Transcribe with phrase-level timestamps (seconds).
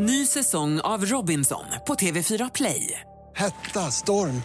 [0.00, 3.00] Ny säsong av Robinson på TV4 Play.
[3.36, 4.42] Hetta, storm,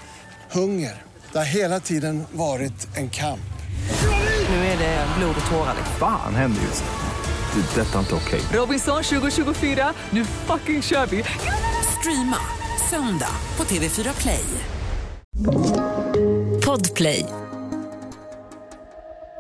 [0.51, 1.01] hunger.
[1.31, 3.53] Det har hela tiden varit en kamp.
[4.49, 5.75] Nu är det blod och tårar.
[5.99, 7.61] Fan händer just nu.
[7.61, 7.81] Det.
[7.81, 8.41] Detta är inte okej.
[8.53, 11.23] Robinson 2024, nu fucking kör vi!
[11.99, 12.37] Streama
[12.89, 14.45] söndag på TV4 Play.
[16.65, 17.25] Podplay.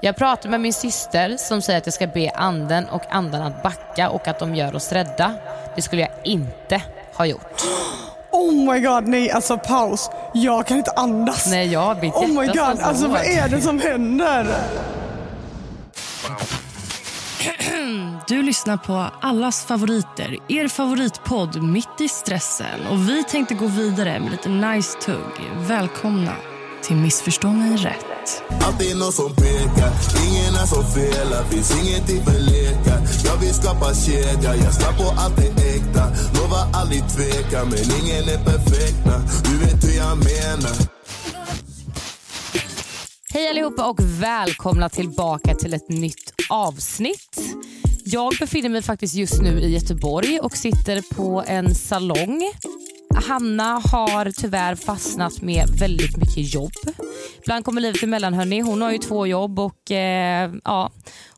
[0.01, 3.63] Jag pratar med min syster som säger att jag ska be anden och andarna att
[3.63, 5.35] backa och att de gör oss rädda.
[5.75, 6.81] Det skulle jag inte
[7.15, 7.61] ha gjort.
[8.31, 10.09] Oh my god, nej alltså paus.
[10.33, 11.47] Jag kan inte andas.
[11.47, 14.47] Nej, jag blir Oh my god, alltså vad är det som händer?
[18.27, 22.87] Du lyssnar på allas favoriter, er favoritpodd Mitt i stressen.
[22.91, 25.51] Och Vi tänkte gå vidare med lite nice tugg.
[25.57, 26.31] Välkomna
[26.81, 28.12] till Missförstå mig rätt.
[28.61, 29.91] Alltid någon som pekar,
[30.25, 35.13] ingen är som felar Finns ingenting för lekar Jag vill skapa kedja, jag slapp på
[35.17, 36.03] allt det äkta.
[36.35, 39.15] Lovar aldrig tveka, men ingen är perfekta.
[39.45, 40.75] Du vet hur jag menar.
[43.33, 47.39] Hej allihopa och välkomna tillbaka till ett nytt avsnitt.
[48.05, 52.51] Jag befinner mig faktiskt just nu i Göteborg och sitter på en salong.
[53.15, 56.71] Hanna har tyvärr fastnat med väldigt mycket jobb.
[57.41, 58.59] Ibland kommer livet emellan hörni.
[58.59, 60.91] Hon har ju två jobb och eh, ja,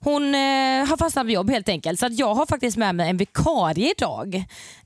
[0.06, 2.00] hon eh, har fastnat med jobb helt enkelt.
[2.00, 4.36] Så att jag har faktiskt med mig en vikarie idag.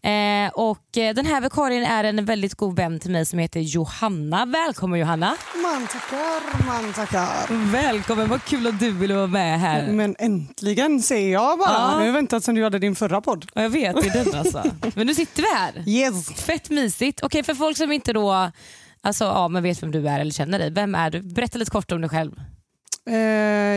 [0.01, 3.59] Eh, och eh, Den här vikarien är en väldigt god vän till mig som heter
[3.59, 4.45] Johanna.
[4.45, 5.35] Välkommen Johanna.
[5.63, 7.71] Man tackar, man tackar.
[7.71, 9.87] Välkommen, vad kul att du ville vara med här.
[9.91, 11.69] Men äntligen ser jag bara.
[11.69, 11.99] Ja.
[11.99, 13.45] Jag har väntat sedan du hade din förra podd.
[13.53, 14.63] Ja, jag vet, det är den alltså.
[14.95, 15.89] Men nu sitter vi här.
[15.89, 16.33] Yes.
[16.33, 17.23] Fett mysigt.
[17.23, 18.51] Okej, för folk som inte då
[19.01, 20.71] alltså, ja, men vet vem du är eller känner dig.
[20.71, 21.21] Vem är du?
[21.21, 22.31] Berätta lite kort om dig själv.
[23.09, 23.15] Eh,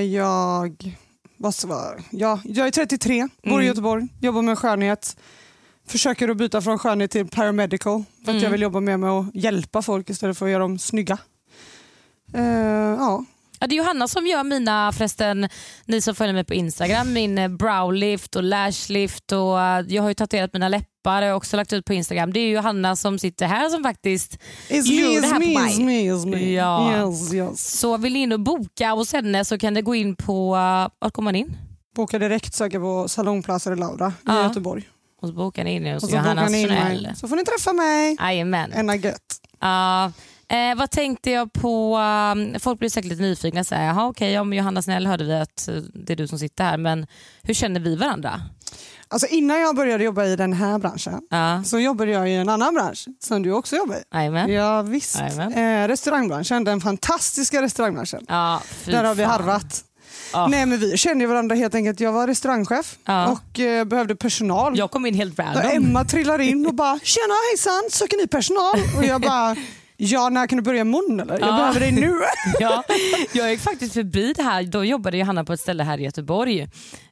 [0.00, 0.96] jag,
[1.42, 2.00] vad vara?
[2.10, 3.62] Ja, jag är 33, bor Mm.
[3.62, 5.16] i Göteborg, jobbar med skönhet.
[5.86, 8.42] Försöker att byta från skönhet till paramedical för att Mm.
[8.42, 11.18] jag vill jobba mer med att hjälpa folk istället för att göra dem snygga.
[12.34, 12.42] Eh,
[12.98, 13.24] ja.
[13.62, 15.48] Ja, det är Johanna som gör mina, förresten,
[15.84, 20.08] ni som följer mig på Instagram, min eh, browlift och lashlift och eh, jag har
[20.08, 22.32] ju tatuerat mina läppar och också lagt ut på Instagram.
[22.32, 24.38] Det är Johanna som sitter här som faktiskt
[24.68, 26.04] It's gör me, det här it's me, på it's mig.
[26.04, 26.52] me, it's me.
[26.52, 27.08] Ja.
[27.08, 27.78] Yes, yes.
[27.80, 30.88] Så vill ni in och boka hos henne så kan det gå in på, uh,
[30.98, 31.56] vart kommer man in?
[31.96, 34.40] Boka direkt, söka på Salong Plaza de Laura Ja.
[34.40, 34.88] i Göteborg.
[35.22, 37.08] Och så bokar ni in er hos Johanna ni Snell.
[37.16, 38.16] Så får ni träffa mig.
[38.20, 38.72] Jajamän.
[38.72, 39.20] Ena gött.
[39.60, 40.12] Ja,
[40.52, 41.96] eh, vad tänkte jag på?
[41.98, 43.64] Um, folk blir säkert lite nyfikna.
[43.64, 46.28] Så här, Jaha, okej, ja, men Johanna Snäll hörde vi att eh, det är du
[46.28, 47.06] som sitter här, men
[47.42, 48.42] hur känner vi varandra?
[49.08, 52.48] Alltså innan jag började jobba i den här branschen Ja, så jobbade jag i en
[52.48, 54.02] annan bransch som du också jobbar i.
[54.14, 54.52] jajamän.
[54.52, 55.16] Ja, visst.
[55.20, 58.24] Eh, restaurangbranschen, den fantastiska restaurangbranschen.
[58.28, 59.84] Ja, Där har vi harvat.
[60.32, 60.46] Ja.
[60.46, 62.00] Nej men vi kände varandra helt enkelt.
[62.00, 63.26] Jag var restaurangchef Ja.
[63.28, 64.78] och eh, behövde personal.
[64.78, 65.62] Jag kom in helt random.
[65.72, 69.56] Emma trillar in och bara “tjena hejsan, söker ni personal?” och jag bara
[70.04, 71.38] “ja, när kan du börja imorgon eller?
[71.40, 71.56] Jag Ja.
[71.56, 72.14] behöver dig nu”.
[72.60, 72.84] Ja,
[73.32, 74.62] jag gick faktiskt förbi det här.
[74.62, 76.60] Då jobbade Johanna på ett ställe här i Göteborg.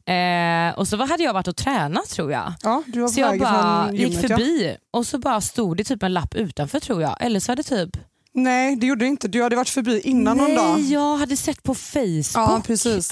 [0.07, 2.53] Eh, och så hade jag varit och tränat tror jag.
[2.63, 5.85] Ja, du var Så jag bara från gick gymmet, förbi och så bara stod det
[5.85, 7.17] typ en lapp utanför tror jag.
[7.21, 7.91] Eller så hade typ...
[7.93, 8.01] Ja.
[8.33, 10.75] Nej det gjorde du inte, du hade varit förbi innan någon dag.
[10.81, 12.63] Nej, jag hade sett på Facebook Ja,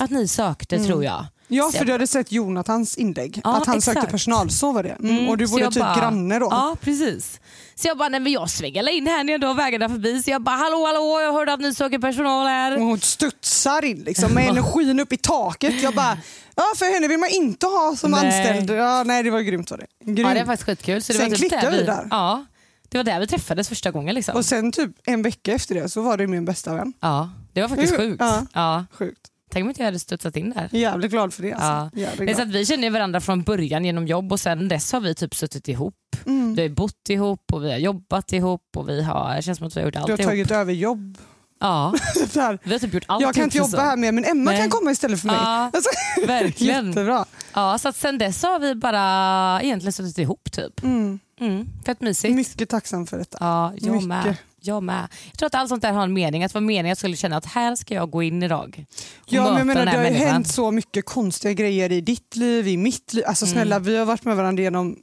[0.04, 1.26] att ni sökte tror jag.
[1.48, 4.12] Ja, för du hade sett Jonathans inlägg, Ja, att han sökte exakt.
[4.12, 4.50] personal.
[4.50, 4.88] Så var det.
[5.00, 5.28] Mm.
[5.28, 6.48] Och du bodde typ bara- granne då.
[6.50, 7.40] Ja precis.
[7.80, 10.22] Så jag bara, nej men jag svängade in här när jag då vägarna förbi.
[10.22, 12.76] Så jag bara, hallå hallå jag hörde att ni söker personal här.
[12.76, 15.82] Och hon studsar in liksom, med energin upp i taket.
[15.82, 16.18] Jag bara,
[16.56, 18.26] ja för henne vill man inte ha som Nej.
[18.26, 18.70] anställd.
[18.70, 19.86] Ja, nej det var grymt var det.
[20.04, 20.18] Grymt.
[20.18, 21.02] Ja det var faktiskt skitkul.
[21.02, 22.06] Så det Sen var typ klickade vi där.
[22.10, 22.46] Ja,
[22.88, 24.14] det var där vi träffades första gången.
[24.14, 24.36] Liksom.
[24.36, 26.92] Och sen typ en vecka efter det så var det min bästa vän.
[27.00, 28.16] ja, det var faktiskt sjukt.
[28.20, 28.46] ja.
[28.52, 28.84] Ja.
[28.92, 29.20] Sjukt.
[29.48, 30.68] Tänk om inte jag hade studsat in där.
[30.72, 31.52] Jävligt glad för det.
[31.52, 31.66] Alltså.
[31.66, 31.90] Ja.
[32.02, 32.36] Jävligt Det är glad.
[32.36, 35.34] så att vi känner varandra från början genom jobb och sen dess har vi typ
[35.34, 35.94] suttit ihop.
[36.26, 36.54] Mm.
[36.54, 39.66] Vi har bott ihop och vi har jobbat ihop och vi har, det känns som
[39.66, 40.28] att vi har gjort allt Du har ihop.
[40.30, 41.18] tagit över jobb.
[41.60, 41.94] Ja,
[42.30, 44.50] Så vi har typ gjort allt jag kan inte jobba det här mer men Emma
[44.50, 44.60] Nej.
[44.60, 45.36] kan komma istället för mig.
[45.36, 45.90] Ja, Alltså,
[46.26, 46.86] verkligen.
[46.86, 47.24] Jättebra.
[47.54, 50.82] Ja, så att sen dess har vi bara egentligen suttit ihop typ.
[50.82, 51.18] Mm.
[51.40, 52.34] Mm, fett mysigt.
[52.34, 53.38] Mycket tacksam för detta.
[53.40, 54.08] Ja, jag Mycket.
[54.08, 54.36] med.
[54.60, 55.08] Jag med.
[55.30, 56.44] Jag tror att allt sånt där har en mening.
[56.44, 58.84] Att det var meningen att jag skulle känna att här ska jag gå in idag.
[59.26, 62.68] Ja, men jag menar, det har ju hänt så mycket konstiga grejer i ditt liv,
[62.68, 63.24] i mitt liv.
[63.26, 63.52] Alltså Mm.
[63.54, 64.96] snälla, vi har varit med varandra genom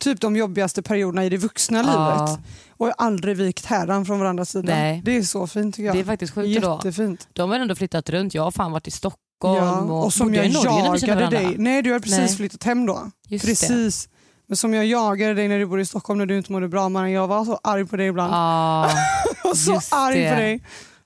[0.00, 1.82] typ de jobbigaste perioderna i det vuxna Ja.
[2.26, 2.46] livet.
[2.76, 4.74] Och har aldrig vikt häran från varandras sida.
[4.74, 5.02] Nej.
[5.04, 5.96] Det är så fint tycker jag.
[5.96, 6.48] Det är faktiskt sjukt.
[6.48, 7.28] Jättefint.
[7.32, 8.34] De har ändå flyttat runt.
[8.34, 9.80] Jag har fan varit i Stockholm Ja.
[9.80, 11.54] och, Och som jag jagade dig.
[11.58, 12.36] Nej, du har precis Nej.
[12.36, 13.10] flyttat hem då.
[13.28, 14.08] Just precis.
[14.52, 16.88] Men som jag jagade dig när du bodde i Stockholm när du inte mådde bra.
[16.88, 18.32] Man, jag var så arg på dig ibland.
[19.44, 20.30] Var så arg det.
[20.30, 20.62] på dig.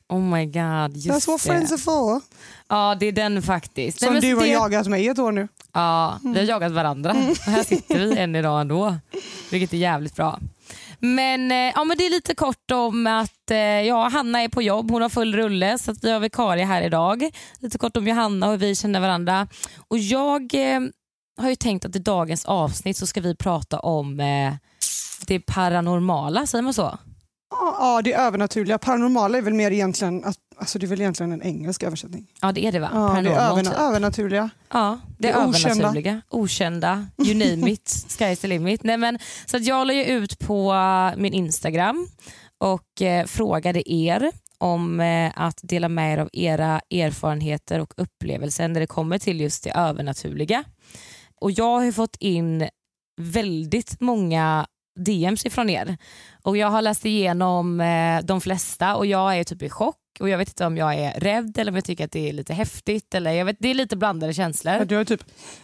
[0.08, 0.96] oh my god.
[0.96, 1.48] Just That's what det.
[1.48, 2.20] friends are for.
[2.68, 4.00] Ja, det är den faktiskt.
[4.00, 5.48] Nej, Som men du har det, jagat mig i ett år nu.
[5.72, 7.10] Ja, vi har jagat varandra.
[7.10, 8.96] Och här sitter vi än idag ändå.
[9.50, 10.38] vilket är jävligt bra.
[10.98, 14.62] Men, eh, ja, men det är lite kort om att eh, ja, Hanna är på
[14.62, 17.30] jobb, hon har full rulle så att vi har vikarie här idag.
[17.58, 19.48] Lite kort om Johanna och hur vi känner varandra.
[19.88, 20.80] Och jag eh,
[21.36, 24.54] har ju tänkt att i dagens avsnitt så ska vi prata om eh,
[25.26, 26.98] det paranormala, säger man så?
[27.50, 28.78] Ja, det övernaturliga.
[28.78, 30.24] Paranormala är väl mer egentligen,
[30.56, 32.26] alltså det är väl egentligen en engelsk översättning.
[32.40, 32.90] Ja det är det va?
[32.92, 33.80] Ja, det är överna, typ.
[33.80, 34.50] övernaturliga.
[34.72, 38.82] Ja, det, är övernaturliga, okända, you name it, sky's the limit.
[38.82, 42.08] Nej, men, så jag la ju ut på eh, min Instagram
[42.58, 48.68] och eh, frågade er om eh, att dela med er av era erfarenheter och upplevelser
[48.68, 50.64] när det kommer till just det övernaturliga.
[51.40, 52.68] Och jag har fått in
[53.20, 54.66] väldigt många
[54.98, 55.96] DMs ifrån er
[56.42, 60.28] och jag har läst igenom eh, de flesta och jag är typ i chock och
[60.28, 62.54] jag vet inte om jag är rädd eller om jag tycker att det är lite
[62.54, 63.14] häftigt.
[63.14, 64.84] Eller jag vet, det är lite blandade känslor.
[64.84, 65.20] Du har typ,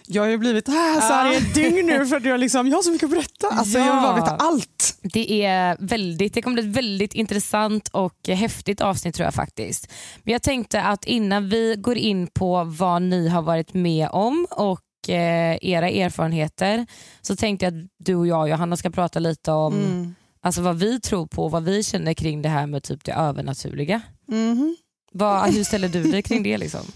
[0.07, 2.69] jag har ju blivit äh, så här i ett dygn nu för att jag, liksom,
[2.69, 3.49] jag har så mycket att berätta.
[3.49, 4.25] Alltså, Jag vill bara Ja.
[4.25, 4.99] veta allt.
[5.03, 9.93] Det är väldigt, det kommer bli ett väldigt intressant och häftigt avsnitt tror jag faktiskt.
[10.23, 14.47] Men jag tänkte att innan vi går in på vad ni har varit med om
[14.51, 16.87] och era erfarenheter
[17.21, 20.15] så tänkte jag att du och jag Johanna ska prata lite om Mm.
[20.43, 23.13] alltså, vad vi tror på och vad vi känner kring det här med typ det
[23.13, 24.03] övernaturliga.
[24.29, 24.77] Mhm.
[25.13, 26.59] Vad, hur ställer du dig kring det?
[26.59, 26.81] Liksom?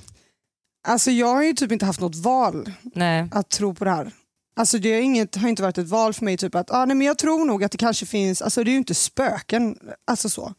[0.88, 3.29] Alltså, jag har ju typ inte haft något val Nej.
[3.31, 4.11] att tro på det här.
[4.56, 6.97] Alltså det är inget, har inte varit ett val för mig, typ att ah, nej,
[6.97, 10.29] men jag tror nog att det kanske finns, alltså det är ju inte spöken, alltså
[10.29, 10.55] så.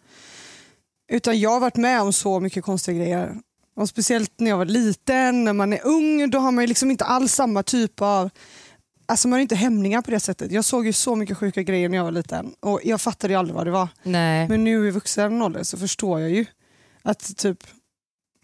[1.12, 3.36] Utan jag har varit med om så mycket konstiga grejer.
[3.78, 6.92] Och speciellt när jag var liten, när man är ung, då har man ju liksom
[6.92, 8.30] inte alls samma typ av
[9.10, 10.52] Alltså man har inte hämningar på det sättet.
[10.52, 13.40] Jag såg ju så mycket sjuka grejer när jag var liten och jag fattade ju
[13.40, 13.88] aldrig vad det var.
[14.04, 14.50] Nej.
[14.50, 16.46] Men nu i vuxen ålder så förstår jag ju
[17.04, 17.58] att typ,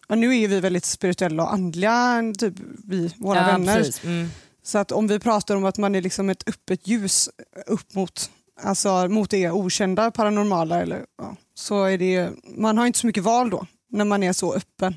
[0.08, 2.54] ja, nu är ju vi väldigt spirituella och andliga, typ
[2.88, 4.06] vi, våra ja, vänner.
[4.06, 4.30] Mm.
[4.64, 7.30] Så att om vi pratar om att man är liksom ett öppet ljus
[7.68, 8.32] upp mot,
[8.62, 13.24] alltså mot det okända, paranormala, eller, ja, så är det, man har inte så mycket
[13.24, 14.96] val då när man är så öppen.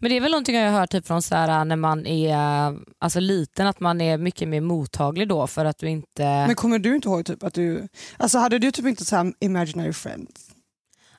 [0.00, 2.36] Men det är väl någonting jag har hört typ från så här, när man är
[2.98, 6.22] alltså, liten, att man är mycket mer mottaglig då för att du inte...
[6.22, 9.32] Men kommer du inte ihåg typ att du, alltså hade du typ inte så här
[9.40, 10.50] imaginary friends?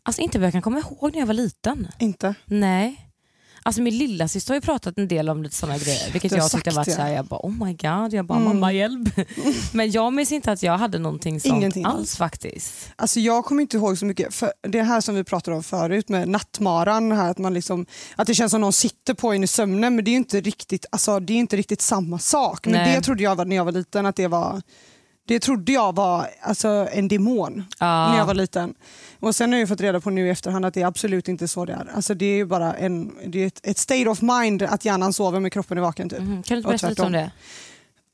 [0.03, 1.87] Alltså inte vad jag kan komma ihåg när jag var liten.
[1.99, 2.35] Inte?
[2.45, 3.10] Nej.
[3.63, 6.51] Alltså min lilla syster har ju pratat en del om lite sådana grejer vilket jag
[6.51, 6.91] tyckte det.
[6.91, 8.53] såhär, jag bara oh my god, jag bara Mm.
[8.53, 9.09] mamma hjälp.
[9.73, 12.91] Men jag minns inte att jag hade någonting sånt Ingenting alls faktiskt.
[12.95, 16.09] Alltså jag kommer inte ihåg så mycket, för det här som vi pratade om förut
[16.09, 17.85] med nattmaran, här, att, man liksom,
[18.15, 20.41] att det känns som någon sitter på en i sömnen men det är ju inte
[20.41, 22.65] riktigt, alltså, det är inte riktigt samma sak.
[22.65, 22.95] Men Nej.
[22.95, 24.61] det trodde jag var, när jag var liten att det var
[25.27, 28.73] det trodde jag var alltså, en demon när jag var liten.
[29.19, 31.47] Och Sen har jag fått reda på nu i efterhand att det är absolut inte
[31.47, 31.87] så det är.
[31.95, 35.13] Alltså, det är ju bara en, det är ett, ett state of mind att hjärnan
[35.13, 36.09] sover med kroppen är vaken.
[36.09, 36.19] Typ.
[36.19, 36.43] Mhm.
[36.43, 37.31] Kan du berätta lite om det?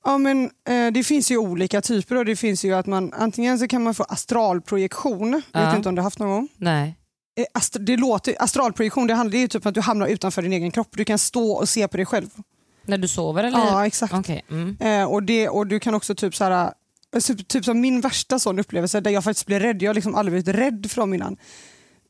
[0.05, 3.59] Ja, men, eh, det finns ju olika typer och det finns ju att man antingen
[3.59, 6.47] så kan man få astralprojektion, jag vet inte om du har haft någon gång?
[6.57, 6.95] Nej.
[7.39, 10.53] Eh, Ast- det låter, astralprojektion det handlar ju typ om att du hamnar utanför din
[10.53, 10.87] egen kropp.
[10.91, 12.29] Du kan stå och se på dig själv.
[12.85, 13.59] När du sover eller?
[13.59, 14.13] Ja, exakt.
[14.13, 14.45] Okej.
[14.49, 14.77] Mm.
[14.79, 16.71] Eh, och, det, och du kan också typ så här,
[17.19, 20.15] typ, typ som min värsta sån upplevelse där jag faktiskt blev rädd, jag har liksom
[20.15, 21.37] aldrig blivit rädd för dem innan.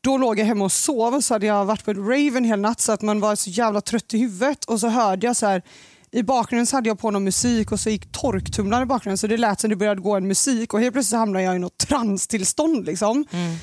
[0.00, 2.44] Då låg jag hemma och sov och så hade jag varit på ett rave en
[2.44, 5.36] hel natt så att man var så jävla trött i huvudet och så hörde jag
[5.36, 5.62] så här
[6.10, 9.26] i bakgrunden så hade jag på någon musik och så gick torktumlaren i bakgrunden så
[9.26, 11.78] det lät som det började gå en musik och helt plötsligt hamnade jag i något
[11.78, 13.26] transtillstånd liksom.
[13.30, 13.56] Mm.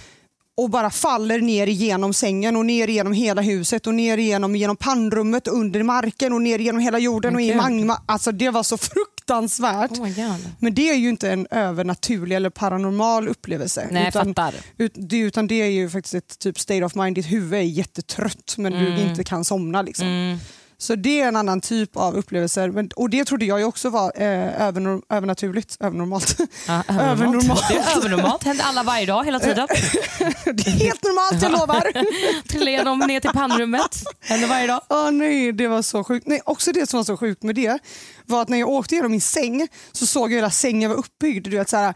[0.58, 4.78] Och bara faller ner igenom sängen och ner igenom hela huset och ner igenom, genom
[4.78, 8.02] pannrummet under marken och ner igenom hela jorden Men och i magma.
[8.06, 8.78] Alltså det var så
[9.26, 9.92] fruktansvärt.
[9.92, 10.36] Oh.
[10.60, 13.88] Men det är ju inte en övernaturlig eller paranormal upplevelse.
[13.92, 14.54] Nej, jag utan, fattar.
[14.78, 17.16] ut, det, utan det är ju faktiskt ett typ state of mind.
[17.16, 19.82] Ditt huvud är jättetrött men du inte kan somna.
[19.82, 20.08] Liksom.
[20.08, 20.38] Mm.
[20.78, 22.70] Så det är en annan typ av upplevelser.
[22.72, 25.78] Men, och det trodde jag ju också var eh, övernor, övernaturligt.
[25.80, 26.38] Övernormalt.
[26.68, 27.68] Ja, Övernormalt.
[27.70, 28.44] Det är övernormalt.
[28.44, 29.68] Händer alla varje dag hela tiden.
[30.46, 31.92] det är helt normalt, jag lovar.
[32.50, 34.04] Trilla igenom ner till pannrummet.
[34.22, 34.82] Händer varje dag.
[34.90, 36.28] Åh nej, det var så sjukt.
[36.28, 37.80] Nej, också det som var så sjukt med det
[38.26, 41.48] var att när jag åkte genom min säng så såg jag hela sängen var uppbyggd.
[41.50, 41.94] Du vet, så här,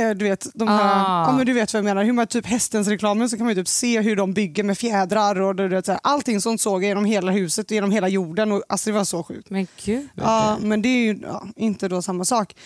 [0.00, 1.24] eh, du vet, de här, Ah.
[1.26, 2.04] ja, men du vet vad jag menar.
[2.04, 4.78] Hur man typ hästens reklamen så kan man ju typ se hur de bygger med
[4.78, 7.90] fjädrar och du vet, så här, allting sånt såg jag genom hela huset och genom
[7.90, 8.21] hela jorden.
[8.52, 9.50] Och, alltså det var så sjukt.
[9.50, 10.08] Men gud.
[10.14, 12.56] Ja, men det är ju ja, inte då samma sak.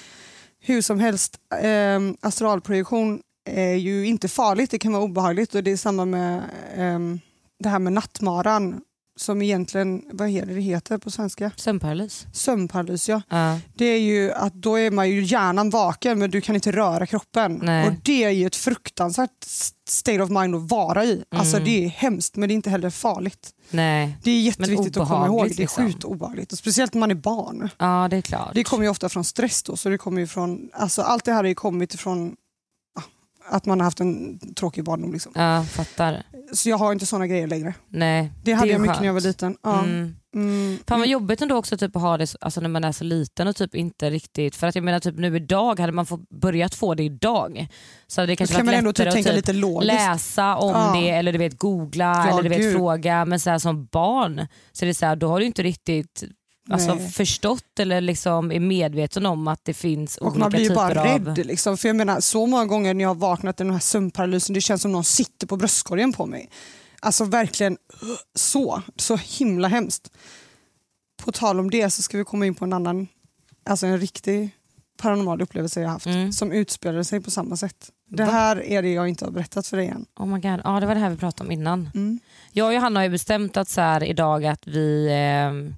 [0.60, 3.20] Hur som helst, eh, astralprojektion
[3.50, 6.36] är ju inte farligt, det kan vara obehagligt och det är samma med
[6.76, 6.98] eh,
[7.58, 8.80] det här med nattmaran.
[9.16, 11.50] Som egentligen, vad heter det heter på svenska?
[11.56, 12.26] Sömnparalys.
[12.32, 13.22] Sömnparalys ja.
[13.28, 13.58] Ja.
[13.74, 17.06] Det är ju att då är man ju hjärnan vaken men du kan inte röra
[17.06, 17.60] kroppen.
[17.62, 17.88] Nej.
[17.88, 19.44] Och det är ju ett fruktansvärt
[19.88, 21.24] state of mind att vara i.
[21.28, 23.50] Alltså det är hemskt men det är inte heller farligt.
[23.70, 24.18] Nej.
[24.22, 25.48] Det är jätteviktigt att komma ihåg.
[25.48, 25.86] Det är liksom.
[25.86, 26.52] sjukt obehagligt.
[26.52, 27.68] Och speciellt när man är barn.
[27.78, 28.50] Ja, det är klart.
[28.54, 29.76] Det kommer ju ofta från stress då.
[29.76, 32.36] Så det kommer ju från, alltså allt det här har ju kommit ifrån
[33.48, 35.12] att man har haft en tråkig barndom.
[35.12, 35.32] Liksom.
[35.34, 36.22] Ja, fattar.
[36.52, 37.74] Så jag har inte såna grejer längre.
[37.88, 39.00] Nej, Det hade är jag mycket skönt.
[39.00, 39.56] när jag var liten.
[39.62, 39.82] Ja.
[39.84, 40.16] Mm.
[40.34, 40.78] Mm.
[40.88, 43.04] Fan vad jobbigt ändå också typ att ha det så- alltså när man är så
[43.04, 46.28] liten och typ inte riktigt, för att jag menar typ nu idag, hade man fått,
[46.28, 47.66] börjat få det idag
[48.06, 51.00] så hade det kanske kan man varit ändå lättare typ att typ läsa om Ja.
[51.00, 52.74] det eller du vet googla Ja, eller du vet gud.
[52.76, 55.62] fråga men så här, som barn så är det så här, då har du inte
[55.62, 56.24] riktigt
[56.70, 60.68] alltså, förstått eller liksom är medveten om att det finns Och olika man blir ju
[60.68, 61.06] typer bara av...
[61.06, 61.46] rädd.
[61.46, 61.78] Liksom.
[61.78, 64.60] För jag menar, så många gånger när jag har vaknat i den här sömnparalysen, det
[64.60, 66.50] känns som någon sitter på bröstkorgen på mig.
[67.00, 68.82] Alltså verkligen uh, så.
[68.96, 70.10] Så himla hemskt.
[71.22, 73.08] På tal om det så ska vi komma in på en annan,
[73.64, 74.50] alltså en riktig
[75.02, 76.32] paranormal upplevelse jag haft Mm.
[76.32, 77.90] som utspelade sig på samma sätt.
[78.08, 80.06] Det här är det jag inte har berättat för dig än.
[80.18, 80.60] Oh my God.
[80.64, 81.90] Ja det var det här vi pratade om innan.
[81.94, 82.20] Mm.
[82.52, 85.74] Jag och Johanna har ju bestämt att så här, idag att vi, eh,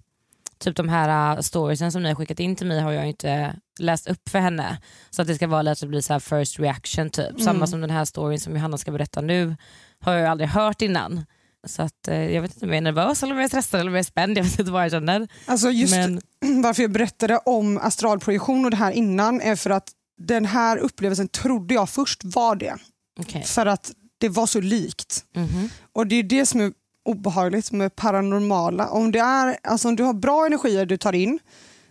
[0.59, 3.57] typ de här uh, storiesen som ni har skickat in till mig har jag inte
[3.79, 4.81] läst upp för henne.
[5.11, 7.31] Så att det ska vara lite blir så first reaction typ.
[7.31, 7.41] Mm.
[7.41, 9.57] Samma som den här storyn som Johanna ska berätta nu
[10.01, 11.25] har jag ju aldrig hört innan.
[11.67, 13.81] Så att, eh, jag vet inte om jag är nervös eller om jag är stressad
[13.81, 14.39] eller om jag är spänd.
[14.39, 15.29] Jag vet inte vad jag känner.
[15.47, 16.21] Alltså just Men,
[16.63, 21.29] varför jag berättade om astralprojektion och det här innan är för att den här upplevelsen
[21.29, 22.77] trodde jag först var det.
[23.21, 23.43] okej.
[23.43, 25.25] För att det var så likt.
[25.37, 25.71] Mhm.
[25.93, 26.73] Och det är det som är
[27.05, 28.89] obehagligt med paranormala.
[28.89, 31.39] Om, det är, alltså om du har bra energier du tar in,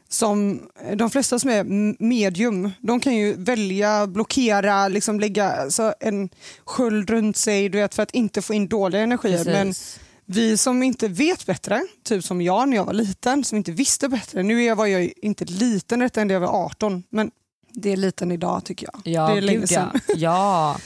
[0.09, 0.61] som
[0.95, 1.63] de flesta som är
[2.03, 6.29] medium, de kan ju välja, blockera, liksom lägga alltså en
[6.65, 9.45] sköld runt sig du vet, för att inte få in dåliga energier.
[9.45, 9.99] Men Precis.
[10.25, 14.09] vi som inte vet bättre, typ som jag när jag var liten, som inte visste
[14.09, 14.43] bättre.
[14.43, 17.31] Nu är jag, var jag inte liten rätt än jag var 18, men
[17.73, 19.13] det är liten idag tycker jag.
[19.13, 19.89] Ja, det är länge sedan.
[20.07, 20.15] ja.
[20.15, 20.77] ja.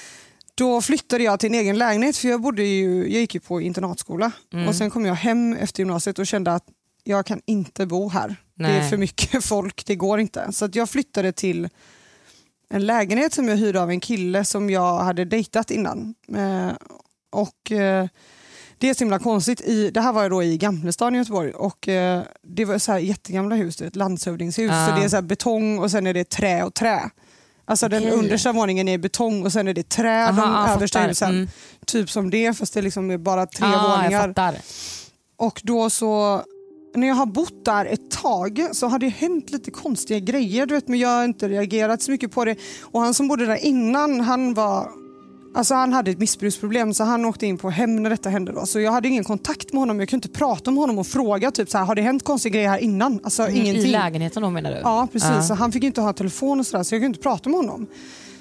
[0.61, 3.61] Då flyttade jag till en egen lägenhet för jag, bodde ju, jag gick ju på
[3.61, 4.31] internatskola.
[4.53, 4.67] Mm.
[4.67, 6.63] Och Sen kom jag hem efter gymnasiet och kände att
[7.03, 8.27] jag kan inte bo här.
[8.27, 8.77] Det Nej.
[8.77, 10.51] är för mycket folk, det går inte.
[10.51, 11.69] Så att jag flyttade till
[12.69, 16.15] en lägenhet som jag hyrde av en kille som jag hade dejtat innan.
[16.35, 16.71] Eh,
[17.29, 18.07] och eh,
[18.77, 19.61] Det är så himla konstigt.
[19.61, 22.91] I, det här var jag då i Gamlestan i Göteborg och eh, det var så
[22.91, 24.71] här jättegamla hus, det ett landshövdingshus.
[24.71, 24.87] Ah.
[24.87, 27.09] Så det är så betong och sen är det trä och trä.
[27.71, 28.13] Alltså den Okej.
[28.13, 31.09] understa våningen är betong och sen är det trä Aha, de översta fattar.
[31.09, 31.29] husen.
[31.29, 31.47] Mm.
[31.85, 34.55] Typ som det fast det liksom är bara tre ah, våningar.
[35.37, 36.41] Och då så,
[36.95, 40.73] när jag har bott där ett tag så har det hänt lite konstiga grejer du
[40.73, 42.55] vet, men jag har inte reagerat så mycket på det.
[42.81, 44.89] Och han som bodde där innan, han var
[45.53, 48.51] Alltså han hade ett missbruksproblem så han åkte in på hem när detta hände.
[48.51, 48.65] Då.
[48.65, 49.99] Så jag hade ingen kontakt med honom.
[49.99, 52.53] Jag kunde inte prata med honom och fråga typ så här, har det hänt konstiga
[52.53, 53.19] grejer här innan?
[53.23, 53.85] Alltså Mm, ingenting.
[53.85, 54.77] I lägenheten då menar du?
[54.77, 55.41] Ja precis, Ja.
[55.43, 57.87] så han fick inte ha telefon och sådär så jag kunde inte prata med honom.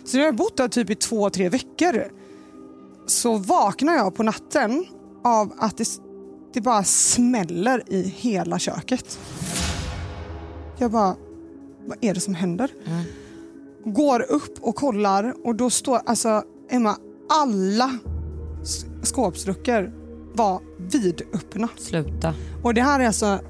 [0.04, 2.04] Så när jag har bott där typ i två, tre veckor
[3.06, 4.84] så vaknar jag på natten
[5.24, 5.88] av att det,
[6.54, 9.18] det bara smäller i hela köket.
[10.78, 11.16] Jag bara,
[11.86, 12.70] vad är det som händer?
[12.86, 13.02] Mm.
[13.94, 16.96] Går upp och kollar och då står, alltså Emma,
[17.28, 17.98] alla
[19.02, 19.92] skåpsluckor
[20.34, 21.68] var vidöppna.
[21.78, 22.34] Sluta.
[22.62, 23.40] Och det här är alltså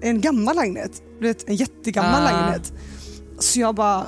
[0.00, 1.02] en gammal lägenhet.
[1.20, 2.30] Du vet, en jättegammal Ah.
[2.30, 2.72] lägenhet.
[3.38, 4.06] Så jag bara,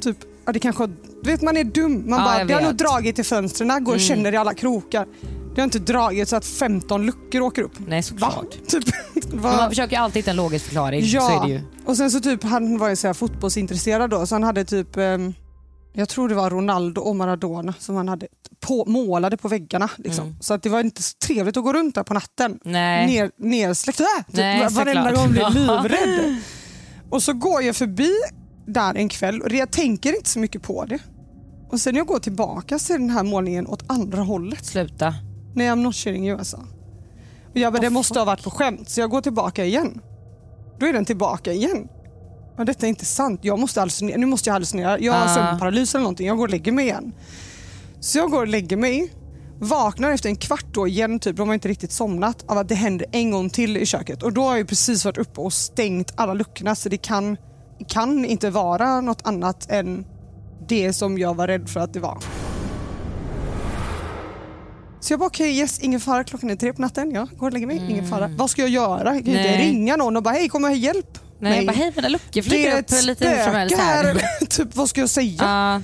[0.00, 0.86] typ, ja, det kanske,
[1.22, 1.92] du vet man är dum.
[2.10, 3.98] Man Ja, bara, det har nog dragit i fönstren, går och Mm.
[3.98, 5.06] känner i alla krokar.
[5.54, 7.72] Det har inte dragit så att 15 luckor åker upp.
[7.86, 8.02] Nej Va?
[8.02, 8.50] såklart.
[8.66, 8.84] Typ,
[9.30, 9.56] Men va?
[9.56, 11.00] man försöker alltid hitta en logisk förklaring.
[11.04, 11.46] Ja.
[11.84, 14.96] Och sen så typ, han var ju så här fotbollsintresserad då, så han hade typ,
[14.96, 15.34] ehm,
[15.92, 18.26] jag tror det var Ronaldo och Maradona som han hade
[18.60, 19.90] på, målade på väggarna.
[19.96, 20.24] Liksom.
[20.24, 20.36] Mm.
[20.40, 22.58] Så att det var inte så trevligt att gå runt där på natten.
[22.64, 23.06] Nej.
[23.06, 24.00] Ner, nersläckt.
[24.00, 26.36] Äh, typ, varenda gång jag livrädd.
[27.10, 28.12] och så går jag förbi
[28.66, 30.98] där en kväll och jag tänker inte så mycket på det.
[31.70, 34.66] Och sen när jag går tillbaka ser den här målningen åt andra hållet.
[34.66, 35.14] Sluta.
[35.54, 36.56] Nej, I'm not shitting you alltså.
[37.50, 40.00] Och jag bara, det måste ha varit på skämt så jag går tillbaka igen.
[40.78, 41.88] Då är den tillbaka igen.
[42.58, 43.40] Men detta är inte sant.
[43.42, 44.16] Jag måste hallucinera.
[44.16, 44.98] Nu måste jag hallucinera.
[44.98, 45.34] Jag har Ah.
[45.34, 46.26] sömnparalys eller någonting.
[46.26, 47.12] Jag går och lägger mig igen.
[48.00, 49.12] Så jag går och lägger mig.
[49.60, 52.74] Vaknar efter en kvart då igen, typ, de har inte riktigt somnat, av att det
[52.74, 54.22] händer en gång till i köket.
[54.22, 57.36] Och då har jag precis varit uppe och stängt alla luckorna så det kan,
[57.88, 60.06] kan inte vara något annat än
[60.68, 62.18] det som jag var rädd för att det var.
[65.00, 66.24] Så jag bara okej, yes, ingen fara.
[66.24, 67.10] Klockan är tre på natten.
[67.10, 67.86] Jag går och lägger mig.
[67.90, 68.30] Ingen fara.
[68.38, 69.14] Vad ska jag göra?
[69.14, 69.60] Jag kan ju inte Mm.
[69.60, 72.42] Ringa någon och bara hej, kom och hjälp Nej, jag bara, hej mina luckor Det
[72.42, 74.04] flyger är upp ett lite hur som helst spöke här.
[74.04, 74.10] här.
[74.10, 75.34] eller typ, vad ska jag säga?
[75.38, 75.82] Ja,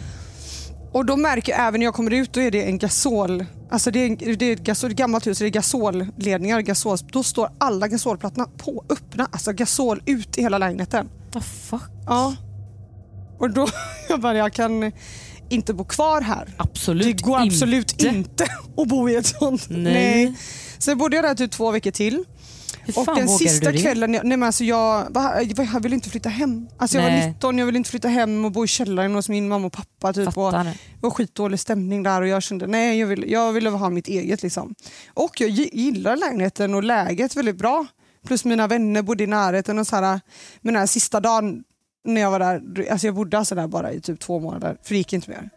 [0.92, 3.90] Och då märker jag även när jag kommer ut, då är det en gasol, Alltså
[3.90, 7.50] det är, det är ett gasol, ett gammalt hus, det är gasolledningar, gasol, då står
[7.58, 11.08] alla gasolplattorna på öppna, alltså gasol ut i hela lägenheten.
[11.32, 11.82] The fuck?
[12.06, 12.36] Ja.
[13.38, 13.68] Och då,
[14.08, 14.92] jag bara, jag kan
[15.50, 16.48] inte bo kvar här.
[16.56, 18.08] Absolut Det går absolut inte.
[18.08, 18.44] inte,
[18.76, 19.66] att bo i ett sånt.
[19.68, 20.34] Nej.
[20.78, 22.24] Sen bodde jag där typ två veckor till.
[22.96, 26.68] Och den sista kvällen, jag, nej men alltså jag, va- jag ville inte flytta hem.
[26.78, 27.28] Alltså jag var Nej.
[27.28, 30.12] 19, jag ville inte flytta hem och bo i källaren hos min mamma och pappa.
[30.12, 33.70] Typ, och det var skitdålig stämning där och jag kände nej jag ville, jag ville
[33.70, 34.42] ha mitt eget.
[34.42, 34.74] Liksom.
[35.14, 37.86] Och jag gi- gillar lägenheten och läget väldigt bra.
[38.26, 39.78] Plus mina vänner bodde i närheten.
[39.78, 40.20] Och så här,
[40.60, 41.64] men den här sista dagen
[42.04, 44.94] när jag var där, alltså jag bodde alltså där bara i typ två månader för
[44.94, 45.50] det gick inte mer.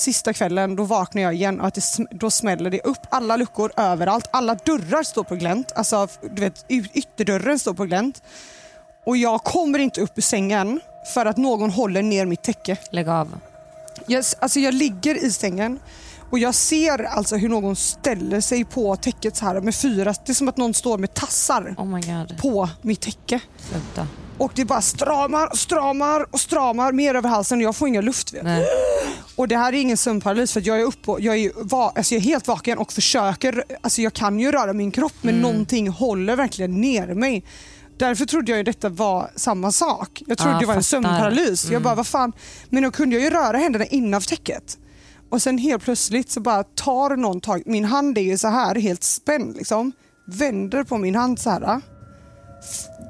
[0.00, 3.72] Sista kvällen då vaknar jag igen och att det, då smäller det upp alla luckor
[3.76, 4.28] överallt.
[4.30, 5.72] Alla dörrar står på glänt.
[5.76, 8.22] Alltså, du vet, ytterdörren står på glänt.
[9.06, 10.80] Och jag kommer inte upp ur sängen
[11.14, 12.76] för att någon håller ner mitt täcke.
[12.90, 13.40] Lägg av.
[14.06, 15.78] Jag, alltså jag ligger i sängen
[16.30, 20.32] och jag ser alltså hur någon ställer sig på täcket så här med fyra, det
[20.32, 23.40] är som att någon står med tassar Oh på mitt täcke.
[23.70, 24.06] Sluta.
[24.40, 28.04] Och det bara stramar och stramar och stramar mer över halsen och jag får ingen
[28.04, 28.34] luft.
[28.42, 28.66] Nej.
[29.36, 32.14] Och det här är ingen sömnparalys för jag är uppe och, jag är, va, alltså
[32.14, 35.88] jag är helt vaken och försöker, alltså jag kan ju röra min kropp men någonting
[35.88, 37.44] håller verkligen ner mig.
[37.98, 40.22] Därför trodde jag ju detta var samma sak.
[40.26, 41.70] Jag trodde Ja, det var en sömnparalys.
[41.70, 42.32] Jag bara, vad fan.
[42.68, 44.78] Men då kunde jag ju röra händerna innanför täcket.
[45.30, 48.74] Och sen helt plötsligt så bara tar någon tag, min hand är ju så här
[48.74, 49.92] helt spänd liksom.
[50.26, 51.80] Vänder på min hand så här.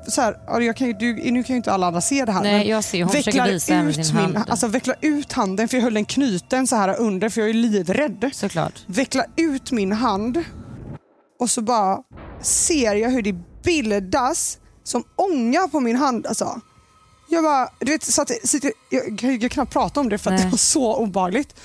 [0.08, 2.32] Så här ja, jag kan ju, du, nu kan ju inte alla andra se det
[2.32, 2.42] här.
[2.42, 3.04] Nej, jag ser.
[3.04, 4.50] Hon vecklar visa här med ut sin min, hand.
[4.50, 7.54] Alltså vecklar ut handen för jag höll den knuten så här under för jag är
[7.54, 8.30] livrädd.
[8.32, 8.74] Såklart.
[8.86, 10.44] Vecklar ut min hand
[11.40, 11.98] och så bara
[12.40, 16.26] ser jag hur det bildas som ånga på min hand.
[16.26, 16.60] Alltså.
[17.28, 20.18] Jag bara, du vet, så att, det sitter, jag, jag kan knappt prata om det
[20.18, 20.44] för att Nej.
[20.44, 21.60] det var så obehagligt.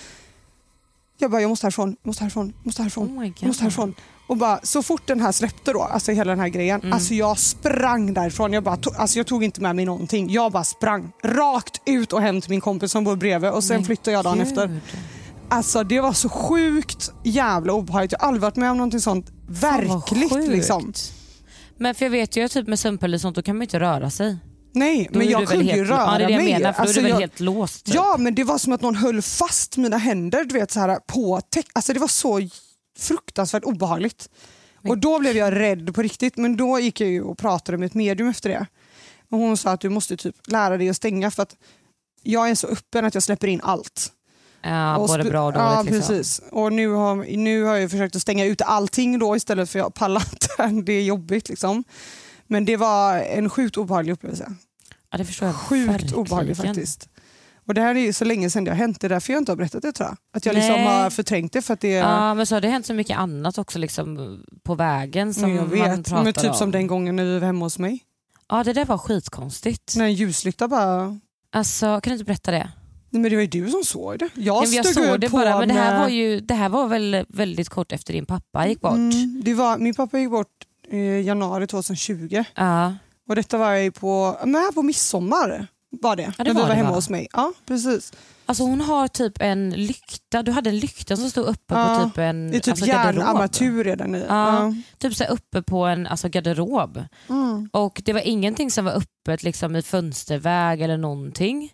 [1.18, 3.20] Jag bara, jag måste härifrån, jag måste härifrån, jag måste härifrån.
[3.20, 3.96] Oh jag måste härifrån.
[4.28, 6.94] Och bara, så fort den här släppte då, alltså hela den här grejen, Mm.
[6.94, 8.54] alltså jag sprang därifrån.
[8.54, 10.30] Jag, bara, tog, alltså jag tog inte med mig någonting.
[10.32, 13.76] Jag bara sprang rakt ut och hem till min kompis som bor bredvid och sen
[13.78, 14.48] Men flyttade jag dagen gud.
[14.48, 14.80] efter.
[15.50, 18.12] Alltså det var så sjukt jävla obehagligt.
[18.12, 20.34] Jag har aldrig varit med om någonting sånt verkligt.
[20.34, 20.48] sjukt.
[20.50, 20.94] Liksom.
[21.78, 24.10] Men för jag vet ju typ med sömnparalys och sånt, då kan man inte röra
[24.10, 24.38] sig.
[24.74, 26.54] Nej, Då men jag väl kunde ju röra Ja det är det jag mig.
[26.54, 27.86] menar, för då Alltså, är du väl jag- helt låst.
[27.86, 27.96] Typ.
[27.96, 30.96] Ja, men det var som att någon höll fast mina händer du vet, så här,
[31.08, 31.66] på täck.
[31.74, 32.40] Alltså det var så
[32.98, 34.30] fruktansvärt obehagligt.
[34.88, 37.86] Och då blev jag rädd på riktigt, men då gick jag ju och pratade med
[37.86, 38.66] ett medium efter det.
[39.30, 41.56] Och hon sa att du måste typ lära dig att stänga för att
[42.24, 44.12] jag är så öppen att jag släpper in allt.
[44.62, 45.66] Ja, Och både bra och dåligt.
[45.66, 46.00] Ja, liksom.
[46.00, 46.42] precis.
[46.52, 49.94] Och nu har, nu har jag försökt att stänga ut allting då istället för jag
[49.94, 50.82] pallar inte.
[50.86, 51.84] Det är jobbigt liksom.
[52.48, 54.56] Men det var en sjukt obehaglig upplevelse.
[55.12, 56.16] Ja, det förstår jag Sjukt verkligen.
[56.16, 57.10] obehaglig faktiskt.
[57.68, 59.02] Och det här är ju så länge sedan det har hänt.
[59.02, 60.18] Det är därför jag inte har berättat det tror jag.
[60.34, 60.86] Att jag liksom Nej.
[61.04, 62.00] har förträngt det för att det är...
[62.00, 65.52] Ja, men så har det hänt så mycket annat också liksom, på vägen som men
[65.56, 66.08] jag man vet.
[66.10, 66.54] pratar Men typ om.
[66.58, 68.00] som den gången när vi var hemma hos mig.
[68.50, 69.96] Ja, det där var skitkonstigt.
[69.98, 71.20] När en ljuslykta bara...
[71.52, 72.72] Alltså, kan du inte berätta det?
[73.10, 74.30] Nej, men det var ju du som såg det.
[74.34, 76.70] Jag, Ja, men jag såg det bara, men det här med- var ju det här
[76.70, 78.94] var väl väldigt kort efter din pappa gick bort.
[78.94, 80.48] Mm, det var, min pappa gick bort
[80.92, 82.44] i januari 2020.
[82.56, 82.94] Ja.
[83.30, 85.68] Och detta var ju på, men här på midsommar.
[86.02, 86.96] Var det, det när vi var det, hemma va?
[86.96, 87.28] hos mig.
[87.34, 88.14] Ja, precis.
[88.46, 92.10] Alltså hon har typ en lykta, du hade en lykta som stod uppe Ja, på
[92.10, 94.26] typ en Det är typ alltså järnarmatur redan i.
[94.30, 94.74] Ja.
[94.98, 97.04] Typ så uppe på en alltså garderob.
[97.30, 97.70] Mm.
[97.74, 101.72] Och det var ingenting som var öppet liksom, i fönsterväg eller någonting.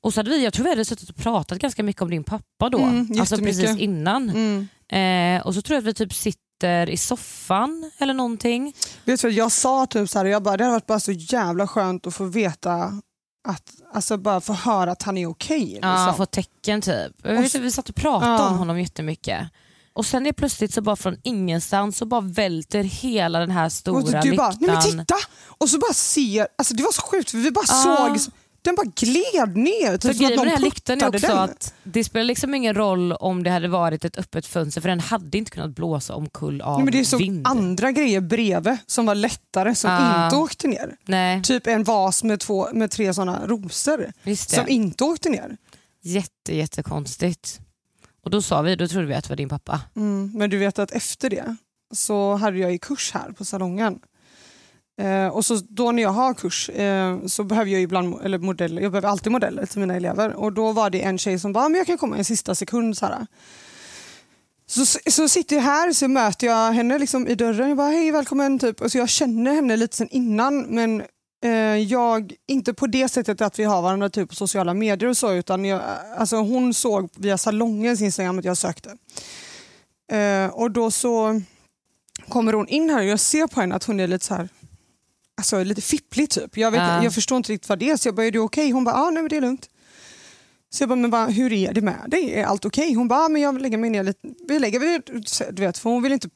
[0.00, 2.24] Och så hade vi, jag tror vi hade suttit och pratat ganska mycket om din
[2.24, 2.78] pappa då.
[2.78, 4.30] Mm, alltså precis innan.
[4.30, 4.68] Mm.
[5.38, 8.74] Eh, och så tror jag att vi typ sitter i soffan eller någonting.
[9.04, 11.66] Vet du, jag sa typ så här, jag bara, det hade varit bara så jävla
[11.66, 13.00] skönt att få veta
[13.48, 15.78] att, alltså bara få höra att han är okej.
[15.82, 16.16] Ja, liksom.
[16.16, 17.12] få tecken typ.
[17.26, 18.48] Och vet, så- vi satt och pratade Ja.
[18.48, 19.48] om honom jättemycket.
[19.94, 23.72] Och sen är plötsligt så bara från ingenstans så bara välter hela den här och
[23.72, 25.14] stora du bara, nej men titta!
[25.58, 27.96] Och så bara ser, alltså det var så sjukt för vi bara Ja.
[28.18, 29.96] såg, den bara gled ner.
[29.96, 31.38] Typ som att någon puttade också den.
[31.38, 35.00] att det spelar liksom ingen roll om det hade varit ett öppet fönster för den
[35.00, 37.46] hade inte kunnat blåsa omkull av Nej, men det är så vind.
[37.46, 40.24] andra grejer bredvid som var lättare som Ja.
[40.24, 40.96] inte åkte ner.
[41.04, 45.56] Nej, Typ en vas med, två, med tre såna rosor som inte åkte ner.
[46.02, 47.60] Jätte, jättekonstigt.
[48.24, 49.80] Och då sa vi, då trodde vi att det var din pappa.
[49.96, 51.56] Mm, men du vet att efter det
[51.94, 53.98] så hade jag ju kurs här på salongen.
[55.00, 58.82] Eh, och så då när jag har kurs eh, så behöver jag ibland eller modeller,
[58.82, 60.34] jag behöver alltid modeller till mina elever.
[60.34, 62.54] Och då var det en tjej som bara, ah, men jag kan komma en sista
[62.54, 62.98] sekund.
[62.98, 63.26] Så, här.
[64.66, 67.68] Så, så sitter jag här så möter jag henne liksom i dörren.
[67.68, 68.58] Jag bara, hej välkommen.
[68.58, 68.80] Typ.
[68.80, 71.02] Och så jag känner henne lite sen innan men
[71.44, 75.16] eh, jag, inte på det sättet att vi har varandra typ på sociala medier och
[75.16, 78.96] så utan jag, eh, alltså hon såg via salongens Instagram att jag sökte.
[80.12, 81.40] Eh, och då så
[82.28, 84.48] kommer hon in här och jag ser på henne att hon är lite så här
[85.38, 86.56] Alltså lite fipplig typ.
[86.56, 87.04] Jag, vet, Ja.
[87.04, 88.70] jag förstår inte riktigt vad det är så jag bara, är du okej?
[88.70, 89.68] Hon bara, ah, nej men det är lugnt.
[90.70, 92.34] Så jag bara, men bara, hur är det med dig?
[92.34, 92.94] Är allt okej?
[92.94, 94.20] Hon bara, ah, men jag lägga mig ner lite.
[94.48, 95.02] Vi lägger väl,
[95.54, 96.28] du vet, för hon vill inte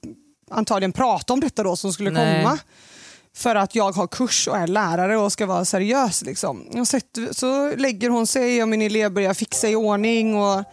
[0.51, 2.43] antagligen prata om detta då som skulle Nej.
[2.43, 2.59] komma.
[3.37, 6.23] För att jag har kurs och är lärare och ska vara seriös.
[6.23, 6.69] Liksom.
[6.75, 10.65] Har sett, så lägger hon sig och min elev börjar fixa i ordning och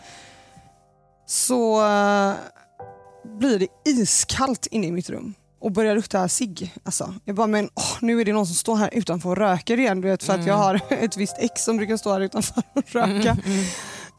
[1.26, 2.34] så eh,
[3.40, 6.74] blir det iskallt inne i mitt rum och börjar lukta cigg.
[6.84, 9.80] Alltså, jag bara, men åh, nu är det någon som står här utanför och röker
[9.80, 10.02] igen.
[10.02, 12.92] Du vet, för att jag har ett visst ex som brukar stå här utanför och
[12.92, 13.38] röka.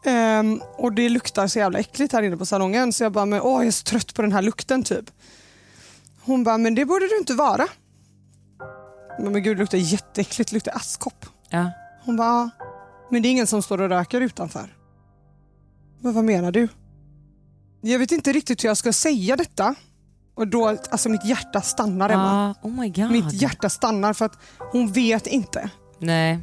[0.05, 3.41] Ehm, och det luktar så jävla äckligt här inne på salongen så jag bara, men,
[3.41, 5.05] åh, jag är så trött på den här lukten typ.
[6.25, 7.67] Hon bara, men det borde du inte vara.
[9.21, 11.27] Men, men gud, det luktar jätteäckligt, det luktar askkopp.
[11.51, 11.71] Ja.
[12.05, 12.51] Hon bara, "Ja,
[13.11, 14.77] men det är ingen som står och röker utanför.
[16.01, 16.69] Men vad menar du?
[17.81, 19.75] Jag vet inte riktigt hur jag ska säga detta.
[20.35, 22.51] Och då, alltså mitt hjärta stannar Emma.
[22.63, 23.11] Ah, oh my god.
[23.11, 24.39] Mitt hjärta stannar för att
[24.73, 25.71] hon vet inte.
[25.99, 26.39] Nej.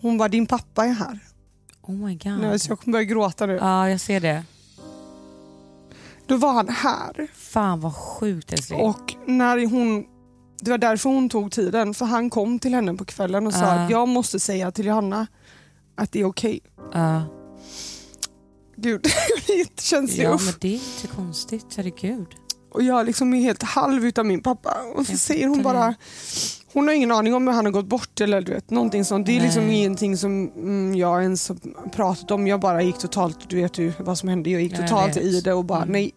[0.00, 1.18] Hon var din pappa är här.
[1.82, 2.38] Oh my god.
[2.40, 3.52] Nej, så jag kommer börja gråta nu.
[3.60, 4.44] Ja, jag ser det.
[6.26, 7.26] Då var han här.
[7.34, 8.80] Fan vad sjukt älskling.
[8.80, 10.04] Och när hon,
[10.60, 11.94] det var därför hon tog tiden.
[11.94, 15.26] För han kom till henne på kvällen och sa att jag måste säga till Johanna
[15.96, 16.60] att det är okej.
[16.92, 17.22] Ja.
[18.76, 19.02] Gud,
[19.46, 20.24] det är jättekänslig.
[20.24, 21.66] ja, men det är inte konstigt.
[21.76, 22.26] Herregud.
[22.74, 24.76] Och jag liksom är helt halv utav min pappa.
[24.94, 25.94] Och så Jag säger hon bara,
[26.72, 29.26] hon har ingen aning om hur han har gått bort eller du vet, någonting sånt.
[29.26, 29.76] Det är liksom Nej.
[29.76, 31.56] ingenting som mm, jag ens har
[31.90, 32.46] pratat om.
[32.46, 34.50] Jag bara gick totalt, du vet ju vad som hände.
[34.50, 35.24] Jag gick jag totalt vet.
[35.24, 35.92] i det och bara Mm.
[35.92, 36.12] nej.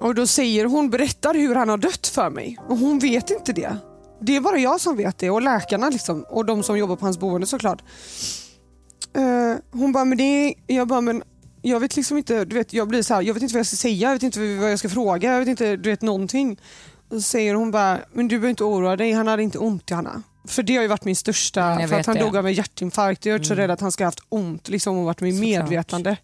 [0.00, 2.58] Och då säger hon, berättar hur han har dött för mig.
[2.68, 3.76] Och hon vet inte det.
[4.20, 6.24] Det är bara jag som vet det och läkarna liksom.
[6.30, 7.82] Och de som jobbar på hans boende såklart.
[9.16, 11.22] Eh, hon bara, men det är, jag bara, men
[11.62, 13.66] jag vet liksom inte, du vet, jag blir så här, jag vet inte vad jag
[13.66, 16.60] ska säga, jag vet inte vad jag ska fråga, jag vet inte, du vet någonting.
[17.08, 19.90] Och så säger hon bara, men du behöver inte oroa dig, han hade inte ont
[19.90, 20.22] i Hanna.
[20.48, 22.22] För det har ju varit min största, Mm, för att han det.
[22.22, 23.24] dog av en hjärtinfarkt.
[23.26, 23.62] Jag har varit så Mm.
[23.62, 26.16] rädd att han ska ha haft ont liksom, och varit med medvetande.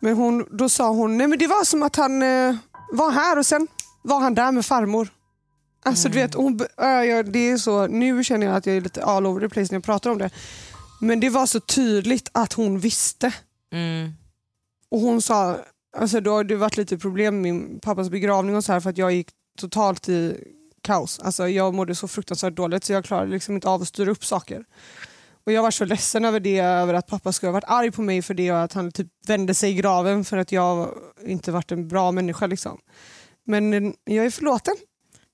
[0.00, 2.54] Men hon, då sa hon, nej men det var som att han eh,
[2.92, 3.68] var här och sen
[4.02, 5.08] var han där med farmor.
[5.84, 8.80] Alltså du vet, hon, b- äh, det är så, nu känner jag att jag är
[8.80, 10.30] lite all over the place när jag pratar om det.
[11.00, 13.32] Men det var så tydligt att hon visste.
[13.72, 14.12] Mm.
[14.90, 15.58] Och hon sa,
[15.96, 18.90] alltså då har det varit lite problem med min pappas begravning och så här för
[18.90, 19.28] att jag gick
[19.58, 20.36] totalt i
[20.82, 21.18] kaos.
[21.18, 24.24] Alltså jag mådde så fruktansvärt dåligt så jag klarade liksom inte av att styra upp
[24.24, 24.64] saker.
[25.44, 28.02] Och jag var så ledsen över det, över att pappa skulle ha varit arg på
[28.02, 30.88] mig för det och att han typ vände sig i graven för att jag
[31.26, 32.46] inte varit en bra människa.
[32.46, 32.78] Liksom.
[33.46, 34.74] Men eh, jag är förlåten.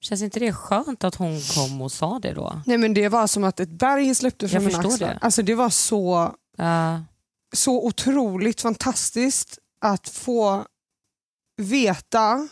[0.00, 2.62] Känns inte det skönt att hon kom och sa det då?
[2.66, 5.08] Nej men det var som att ett berg släppte från Jag mina axlar.
[5.08, 5.18] det.
[5.20, 7.00] Alltså det var så Ja.
[7.54, 10.66] Så otroligt fantastiskt att få
[11.56, 12.48] veta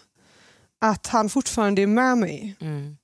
[0.81, 2.57] att han fortfarande är med mig.
[2.61, 2.97] Mm.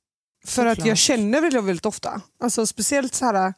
[0.47, 2.21] För att jag känner väldigt, väldigt ofta.
[2.43, 3.55] Alltså speciellt så här,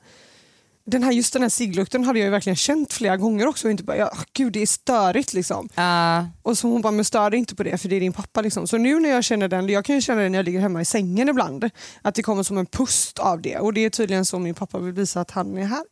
[0.86, 3.68] den här, just den här cigglukten hade jag ju verkligen känt flera gånger också.
[3.68, 5.68] Och inte bara, ja, gud det är störigt liksom.
[5.74, 6.28] Ja.
[6.42, 8.40] Och så hon bara, men stör dig inte på det för det är din pappa.
[8.40, 8.66] Liksom.
[8.66, 10.80] Så nu när jag känner den, jag kan ju känna det när jag ligger hemma
[10.80, 11.70] i sängen ibland.
[12.02, 13.58] Att det kommer som en pust av det.
[13.58, 15.84] Och det är tydligen så min pappa vill visa att han är här.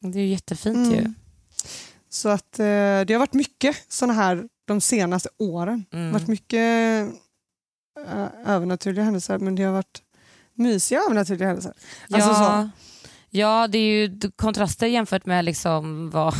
[0.00, 1.12] Det är ju jättefint ju.
[2.16, 2.22] Mm.
[2.22, 2.64] Så att eh,
[3.06, 5.84] det har varit mycket såna här de senaste åren.
[5.90, 6.12] Det har Mm.
[6.12, 6.58] varit mycket
[8.06, 10.02] eh, övernaturliga händelser men det har varit
[10.54, 11.72] mysiga övernaturliga händelser.
[12.12, 12.70] Alltså ja.
[13.30, 16.34] ja, det är ju kontraster jämfört med liksom vad,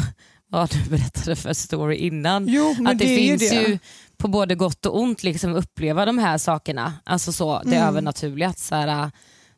[0.48, 2.48] vad du berättade för story innan.
[2.48, 3.68] Jo att det, är finns ju det.
[3.68, 3.78] ju
[4.16, 6.92] på både gott och ont liksom uppleva de här sakerna.
[7.04, 7.88] Alltså så, det Mm.
[7.88, 8.52] övernaturliga.
[8.52, 9.10] Så här,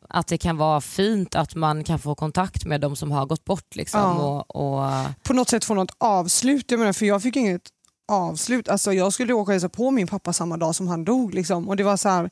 [0.09, 3.45] att det kan vara fint att man kan få kontakt med de som har gått
[3.45, 3.75] bort.
[3.75, 4.45] Liksom, Ja.
[4.47, 6.71] och, och, På något sätt få något avslut.
[6.71, 7.61] Jag menar, för jag fick inget
[8.07, 8.69] avslut.
[8.69, 11.33] Alltså, jag skulle åka och hälsa på min pappa samma dag som han dog.
[11.33, 11.69] Liksom.
[11.69, 12.29] Och det var så här,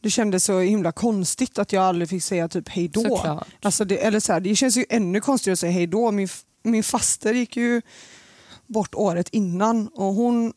[0.00, 3.00] det kändes så himla konstigt att jag aldrig fick säga typ hej då.
[3.02, 3.46] Såklart.
[3.62, 6.10] Alltså det, eller så här, det känns ju ännu konstigare att säga hej då.
[6.10, 6.28] Min,
[6.62, 7.82] min faster gick ju
[8.66, 10.52] bort året innan och hon,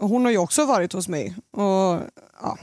[0.00, 1.36] och hon har ju också varit hos mig.
[1.52, 2.00] Och,
[2.42, 2.58] ja,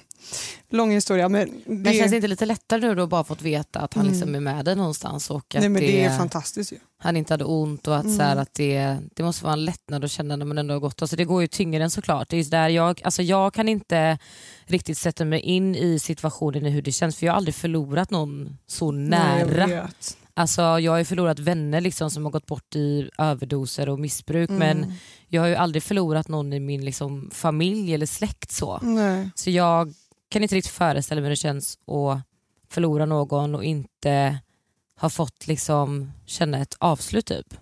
[0.70, 3.80] lång historia men, det, Men känns det inte lite lättare nu då bara fått veta
[3.80, 4.14] att han Mm.
[4.14, 6.78] liksom är med dig någonstans och att nej, men det, det, är fantastiskt ju.
[6.98, 8.18] han inte hade ont och att, Mm.
[8.18, 10.80] så här, att det, det måste vara en lättnad att känna när man ändå har
[10.80, 11.02] gått.
[11.02, 12.30] Alltså, det går ju tyngre än såklart.
[12.30, 14.18] Det är där jag, alltså, jag kan inte
[14.66, 18.12] riktigt sätta mig in i situationen i hur det känns för jag har aldrig förlorat
[18.12, 19.90] någon så Nej, jag nära.
[20.34, 24.50] Alltså, jag har ju förlorat vänner liksom, som har gått bort i överdoser och missbruk
[24.50, 24.60] Mm.
[24.60, 24.94] men
[25.28, 28.52] jag har ju aldrig förlorat någon i min liksom, familj eller släkt.
[28.52, 28.80] så.
[28.82, 29.30] Nej.
[29.36, 29.94] Så jag
[30.32, 32.22] kan inte riktigt föreställa mig hur det känns att
[32.74, 34.40] förlora någon och inte
[35.00, 37.26] ha fått liksom, känna ett avslut.
[37.26, 37.54] Typ.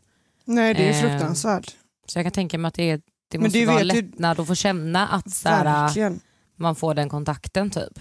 [0.46, 1.76] nej, det är Ehm, fruktansvärt.
[2.08, 3.02] Så jag kan tänka mig att det är
[3.32, 6.20] det Men måste vara en lättnad att få känna att så här, Verkligen.
[6.56, 8.00] man får den kontakten typ.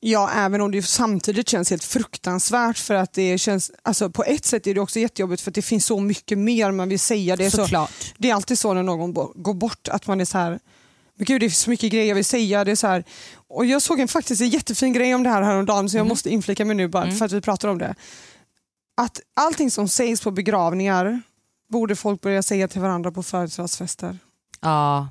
[0.00, 4.44] Ja, även om det samtidigt känns helt fruktansvärt för att det känns, alltså på ett
[4.44, 7.36] sätt är det också jättejobbigt för att det finns så mycket mer man vill säga.
[7.36, 8.14] Det är, så, Såklart.
[8.18, 10.58] det är alltid så när någon går bort att man är så här,
[11.14, 12.64] men gud det är så mycket grejer jag vill säga.
[12.64, 13.04] Det är så här,
[13.48, 16.30] och jag såg en, faktiskt en jättefin grej om det här häromdagen så jag måste
[16.30, 17.94] inflika mig nu bara för att vi pratar om det.
[18.96, 21.20] Att allting som sägs på begravningar
[21.72, 24.18] borde folk börja säga till varandra på födelsedagsfester.
[24.60, 25.08] Ja,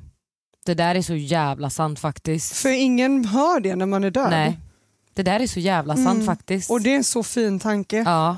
[0.65, 2.53] det där är så jävla sant faktiskt.
[2.55, 4.29] För ingen hör det när man är död.
[4.29, 4.59] Nej,
[5.13, 6.25] det där är så jävla sant Mm.
[6.25, 6.71] faktiskt.
[6.71, 7.97] Och det är en så fin tanke.
[7.97, 8.37] Ja.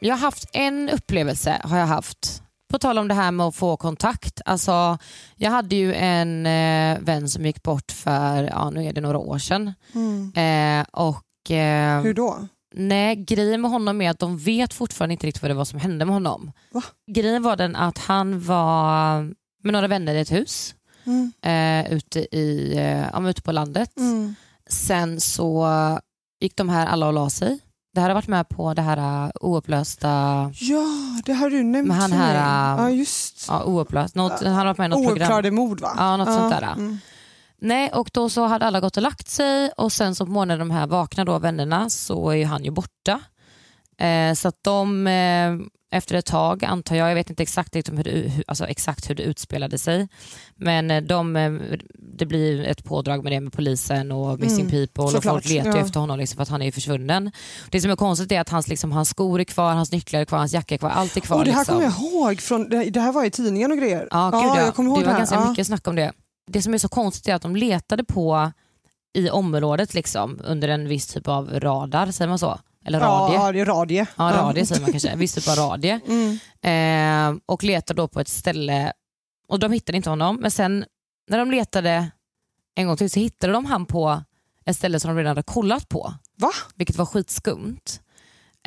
[0.00, 2.42] Jag har haft en upplevelse, har jag haft.
[2.70, 4.40] På tal om det här med att få kontakt.
[4.44, 4.98] Alltså,
[5.36, 9.18] jag hade ju en eh, vän som gick bort för, ja nu är det några
[9.18, 9.66] år sedan.
[10.36, 12.48] Eh, och, eh, Hur då?
[12.74, 15.78] Nej, grejen med honom är att de vet fortfarande inte riktigt vad det var som
[15.80, 16.52] hände med honom.
[16.72, 16.82] Va?
[17.10, 19.20] Grejen var den att han var
[19.62, 20.74] med några vänner i ett hus
[21.06, 21.32] Mm.
[21.42, 23.90] eh, ute, i, eh, ja, ute på landet.
[23.96, 24.34] Mm.
[24.66, 25.66] Sen så
[26.44, 27.58] gick de här alla och la sig.
[27.94, 30.08] Det här har varit med på det här uh, oupplösta,
[30.54, 30.86] Ja,
[31.24, 33.46] det har du nämnt Men han här, äh, Ja, just.
[33.48, 35.22] ja ouupplöst, något, han har varit med i något program.
[35.22, 35.94] Ouppklarade mord va?
[35.96, 36.72] Ja, något sånt där.
[36.72, 36.98] Mm.
[37.60, 40.58] Nej, och då så hade alla gått och lagt sig och sen så på morgonen
[40.58, 43.20] de här vaknar då vännerna så är ju han ju borta.
[43.98, 45.56] Eh, så att de eh,
[45.94, 49.14] efter ett tag antar jag, jag vet inte exakt, liksom hur, det, alltså exakt hur
[49.14, 50.08] det utspelade sig,
[50.54, 51.52] men eh, de, eh,
[51.96, 55.48] det blir ett pådrag med det med polisen och Missing Mm, People och såklart, folk
[55.48, 55.78] letar ja.
[55.78, 57.32] efter honom liksom för att han är försvunnen.
[57.70, 60.24] Det som är konstigt är att hans, liksom, hans skor är kvar, hans nycklar är
[60.24, 61.40] kvar, hans jacka är kvar, allt är kvar.
[61.40, 61.74] Oh, det här liksom.
[61.74, 64.08] kommer jag ihåg, från, det det här var i tidningen och grejer.
[64.10, 64.60] Ja, gud, ja.
[64.60, 65.18] jag kommer ihåg det var här.
[65.18, 66.12] ganska mycket snack om det.
[66.50, 68.52] Det som är så konstigt är att de letade på
[69.14, 72.58] i området liksom, under en viss typ av radar, säger man så?
[72.84, 73.58] Eller radie?
[73.58, 74.06] Ja, radie.
[74.16, 75.08] Ja, radie säger man kanske.
[75.08, 76.00] En viss typ av radie.
[76.08, 76.38] Mm.
[76.62, 78.92] Eh, och letade då på ett ställe
[79.48, 80.36] och de hittade inte honom.
[80.36, 80.84] Men sen
[81.28, 82.10] när de letade
[82.74, 84.22] en gång till så hittade de han på
[84.66, 86.14] ett ställe som de redan hade kollat på.
[86.36, 86.50] Va?
[86.74, 88.00] Vilket var skitskumt.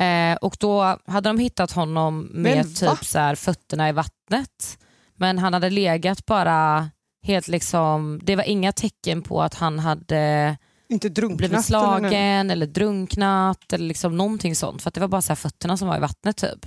[0.00, 2.96] Eh, och då hade de hittat honom med Men va?
[2.96, 4.78] typ så här, fötterna i vattnet.
[5.16, 6.90] Men han hade legat bara
[7.22, 10.56] helt liksom, det var inga tecken på att han hade
[10.88, 11.38] Inte drunknat.
[11.38, 14.82] blivit eller slagen eller, drunknat eller liksom någonting sånt.
[14.82, 16.66] För det var bara så fötterna som var i vattnet typ.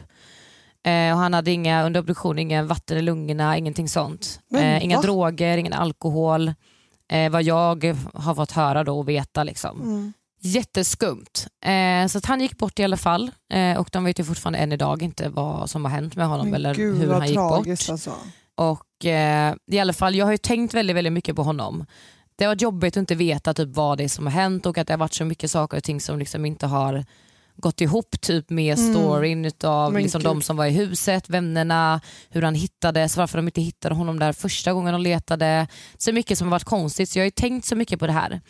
[0.83, 4.39] Eh, och han hade inga, under obduktion inga vatten i lungorna, ingenting sånt.
[4.49, 5.01] Men Eh, inga va?
[5.01, 6.53] droger, ingen alkohol.
[7.11, 9.43] Eh, vad jag har fått höra då och veta.
[9.43, 9.81] Liksom.
[9.81, 10.13] Mm.
[10.43, 11.47] Jätteskumt.
[11.65, 14.71] Eh, så han gick bort i alla fall eh, och de vet ju fortfarande än
[14.71, 17.67] idag inte vad som har hänt med honom Men eller gud hur han gick bort.
[17.67, 18.13] alltså.
[18.55, 21.85] Och eh, i alla fall, jag har ju tänkt väldigt, väldigt mycket på honom.
[22.35, 24.77] Det har varit jobbigt att inte veta typ vad det är som har hänt och
[24.77, 27.05] att det har varit så mycket saker och ting som liksom inte har
[27.55, 28.93] gått ihop typ med Mm.
[28.93, 30.25] storyn utav Men liksom gud.
[30.31, 34.33] de som var i huset, vännerna, hur han hittades, varför de inte hittade honom där
[34.33, 35.67] första gången de letade.
[35.97, 38.13] Så mycket som har varit konstigt så jag har ju tänkt så mycket på det
[38.13, 38.41] här.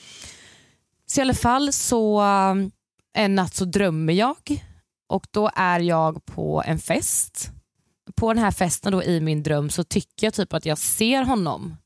[1.07, 2.71] Så i alla fall så um,
[3.13, 4.65] en natt så drömmer jag
[5.09, 7.51] och då är jag på en fest.
[8.15, 11.23] På den här festen då i min dröm så tycker jag typ att jag ser
[11.23, 11.77] honom.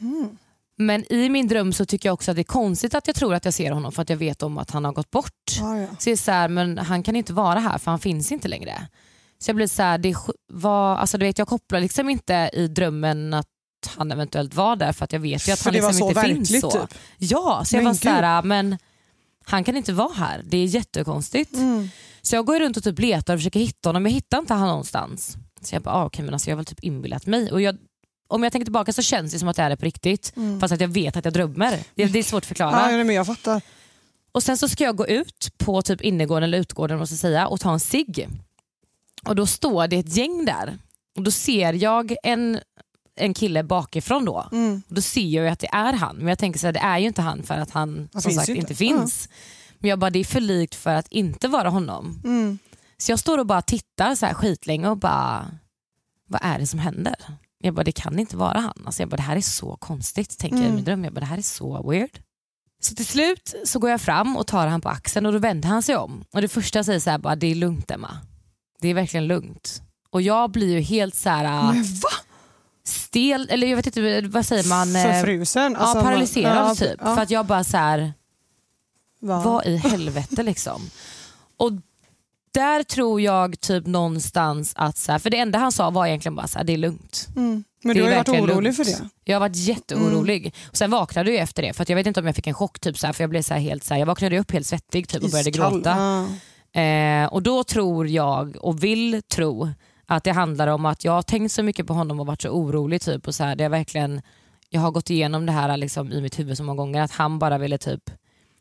[0.00, 0.38] Mm.
[0.86, 3.34] Men i min dröm så tycker jag också att det är konstigt att jag tror
[3.34, 5.58] att jag ser honom för att jag vet om att han har gått bort.
[5.60, 5.86] Ja, ja.
[5.98, 8.48] Så jag är så här, men han kan inte vara här för han finns inte
[8.48, 8.88] längre.
[9.38, 10.14] Så jag blir så här, det
[10.52, 13.46] vad, alltså du vet, jag kopplar liksom inte i drömmen att
[13.86, 16.20] han eventuellt var där för att jag vet ju att För han var liksom inte
[16.20, 16.70] verkligt finns så.
[16.70, 16.94] typ.
[17.18, 18.78] Ja, så jag Men var så här, men
[19.44, 20.42] han kan inte vara här.
[20.44, 21.56] Det är jättekonstigt.
[21.56, 21.88] Mm.
[22.22, 24.54] Så jag går runt och typ letar och försöker hitta honom, men jag hittar inte
[24.54, 25.36] han någonstans.
[25.60, 27.52] Så jag bara, ah, okej men alltså jag har väl typ inbillat mig.
[27.52, 27.76] Och jag,
[28.34, 30.32] om jag tänker tillbaka så känns det som att det är det på riktigt.
[30.36, 30.60] Mm.
[30.60, 31.78] Fast att jag vet att jag drömmer.
[31.94, 32.80] Det, det är svårt att förklara.
[32.80, 33.62] Ja, nej, men jag fattar.
[34.32, 37.46] Och sen så ska jag gå ut på typ innergården eller utgården måste jag säga,
[37.46, 38.28] och ta en cigg.
[39.24, 40.78] Och Då står det ett gäng där.
[41.16, 42.60] Och Då ser jag en,
[43.16, 44.48] en kille bakifrån då.
[44.52, 44.82] Mm.
[44.88, 46.16] Och Då ser jag att det är han.
[46.16, 48.32] Men jag tänker så här, det är ju inte han för att han Han som
[48.32, 48.74] sagt inte, inte.
[48.74, 49.28] finns.
[49.78, 52.20] Men jag bara, det är för likt för att inte vara honom.
[52.24, 52.58] Mm.
[52.98, 55.50] Så jag står och bara tittar så här skitlänge och bara,
[56.28, 57.16] vad är det som händer?
[57.62, 58.82] Jag bara, det kan inte vara han.
[58.86, 60.76] Alltså jag bara, det här är så konstigt, tänker jag i Mm.
[60.76, 61.04] min dröm.
[61.04, 62.18] Jag bara, det här är så weird.
[62.82, 65.68] Så till slut så går jag fram och tar han på axeln och då vänder
[65.68, 66.24] han sig om.
[66.34, 68.16] Och det första jag säger så här, bara, det är lugnt Emma.
[68.80, 69.82] Det är verkligen lugnt.
[70.10, 72.08] Och jag blir ju helt så här Men va?
[72.84, 74.96] stel, eller jag vet inte, vad säger man?
[74.96, 75.76] Eh, Förfrusen?
[75.76, 76.96] Alltså, ja, paralyserad ja, typ.
[77.00, 77.14] ja.
[77.14, 78.12] För att jag bara så här,
[79.20, 79.42] Va?
[79.44, 80.82] vad i helvete liksom.
[81.56, 81.72] Och
[82.54, 86.34] där tror jag typ någonstans att, så här, för det enda han sa var egentligen
[86.34, 87.28] bara så här, det är lugnt.
[87.36, 87.64] Mm.
[87.84, 88.76] Men Det du har ju varit orolig lugnt.
[88.76, 89.08] för det.
[89.24, 90.54] Jag har varit jätteorolig.
[90.70, 92.80] Och sen vaknade jag efter det för jag vet inte om jag fick en chock
[92.80, 95.08] typ så här, för jag blev så här helt så jag vaknade upp helt svettig
[95.08, 95.72] typ och började Iskall.
[95.72, 95.90] gråta.
[96.72, 96.80] Ja.
[96.80, 99.68] Eh, och då tror jag och vill tro
[100.06, 102.48] att det handlar om att jag har tänkt så mycket på honom och varit så
[102.48, 104.22] orolig typ och så här, det är verkligen,
[104.70, 107.38] jag har gått igenom det här liksom, i mitt huvud så många gånger att han
[107.38, 108.10] bara ville typ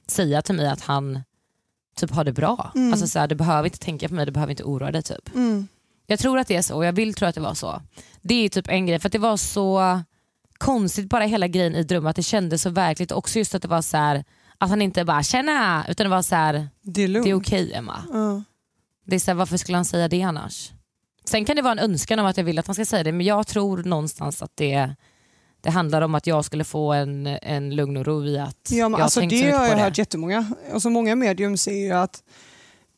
[0.07, 1.19] säga till mig att han
[2.01, 2.71] typ har det bra.
[2.75, 2.91] Mm.
[2.91, 5.35] Alltså så här, du behöver inte tänka på mig, du behöver inte oroa dig typ.
[5.35, 5.67] Mm.
[6.07, 7.81] Jag tror att det är så och jag vill tro att det var så.
[8.21, 10.01] Det är typ en grej för att det var så
[10.57, 13.11] konstigt bara hela grejen i drömmen att det kändes så verkligt.
[13.11, 14.23] Också just att det var så här
[14.57, 17.25] att han inte bara “tjena” utan det var så här Det är lugnt.
[17.25, 18.03] “det är okej Emma”.
[18.13, 18.43] Ja.
[19.05, 20.71] Det är så här, varför skulle han säga det annars?
[21.25, 23.11] Sen kan det vara en önskan om att jag vill att han ska säga det
[23.11, 24.95] men jag tror någonstans att det,
[25.61, 28.89] det handlar om att jag skulle få en, en lugn och ro i att Ja,
[28.89, 29.83] men jag alltså, tänkt det så mycket har på jag det.
[29.83, 30.45] hört jättemånga.
[30.73, 32.23] Alltså, många medium säger ju att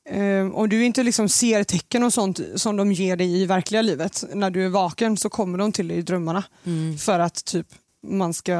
[0.10, 3.82] eh, om du inte liksom ser tecken och sånt som de ger dig i verkliga
[3.82, 6.44] livet när du är vaken så kommer de till dig i drömmarna.
[6.66, 7.68] Mm, För att typ
[8.08, 8.52] man ska,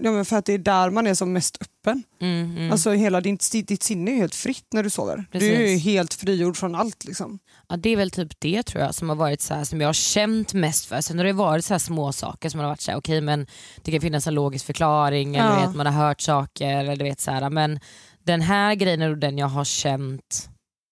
[0.00, 2.02] ja, men för att det är där man är som mest öppen.
[2.20, 2.72] mm, mm.
[2.72, 5.24] Alltså hela din, ditt sinne är helt fritt när du sover.
[5.32, 5.84] Du är Precis.
[5.84, 7.04] helt frigjord från allt.
[7.04, 7.38] Liksom.
[7.72, 9.88] Ja, det är väl typ det tror jag som har varit så här, som jag
[9.88, 11.00] har känt mest för.
[11.00, 13.46] Sen har det varit så här små saker som har varit så här, okej men
[13.82, 15.66] det kan finnas en logisk förklaring eller Ja.
[15.66, 16.68] vet, man har hört saker.
[16.68, 17.80] Eller du vet, så här, men
[18.24, 20.50] den här grejen är den jag har känt,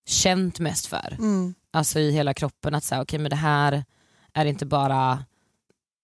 [0.09, 1.17] känt mest för.
[1.19, 1.55] Mm.
[1.73, 3.85] Alltså i hela kroppen att säga okej men det här
[4.35, 5.25] är inte bara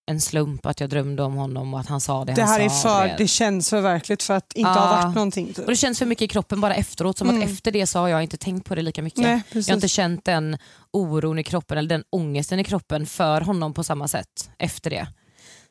[0.06, 2.60] en slump att jag drömde om honom och att han sa det, Det han här
[2.60, 2.88] är sa.
[2.88, 3.18] för, du vet.
[3.18, 5.46] det känns för verkligt för att inte ha varit någonting.
[5.46, 5.58] Typ.
[5.58, 7.18] Och det känns för mycket i kroppen bara efteråt.
[7.18, 7.42] Som Mm.
[7.42, 9.20] att efter det så har jag inte tänkt på det lika mycket.
[9.20, 9.42] Nej.
[9.52, 10.58] Jag har inte känt den
[10.90, 15.06] oron i kroppen eller den ångesten i kroppen för honom på samma sätt efter det.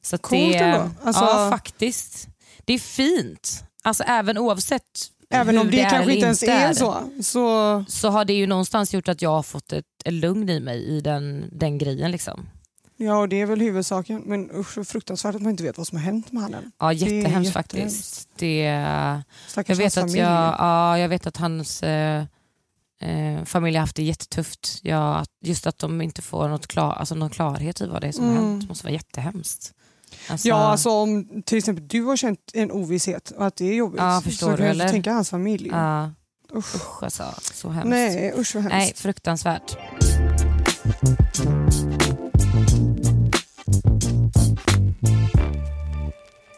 [0.02, 0.90] Så Coolt det, ändå.
[1.04, 2.28] Alltså- Ja faktiskt.
[2.66, 3.64] Det är fint.
[3.84, 4.82] Alltså även oavsett
[5.30, 7.04] Även om det, är kanske inte ens inte är så.
[7.24, 10.60] så så har det ju någonstans gjort att jag har fått ett, ett lugn i
[10.60, 12.12] mig i den, den grejen.
[12.12, 12.50] Liksom.
[12.98, 14.22] Ja, och det är väl huvudsaken.
[14.26, 16.72] Men usch, så fruktansvärt att man inte vet vad som har hänt med honom.
[16.80, 18.30] Ja jättehemskt faktiskt.
[18.36, 22.24] Det, jag, Stackars vet hans att jag, ja, jag vet att hans eh,
[23.02, 24.80] eh, familj har haft det jättetufft.
[24.82, 28.12] Ja, just att de inte får något klar, alltså någon klarhet i vad det är
[28.12, 28.44] som har Mm.
[28.50, 28.62] hänt.
[28.62, 29.74] Det måste vara jättehemskt.
[30.30, 33.74] Alltså, Ja, alltså om till exempel du har känt en ovisshet och att det är
[33.76, 34.90] jobbigt Ja, förstår så du, kan jag eller?
[34.90, 35.70] tänka hans familj.
[35.72, 36.12] ja,
[36.56, 36.76] Usch.
[36.76, 37.90] usch alltså, så hemskt.
[37.90, 38.76] Nej, usch vad hemskt.
[38.76, 39.78] Nej, fruktansvärt.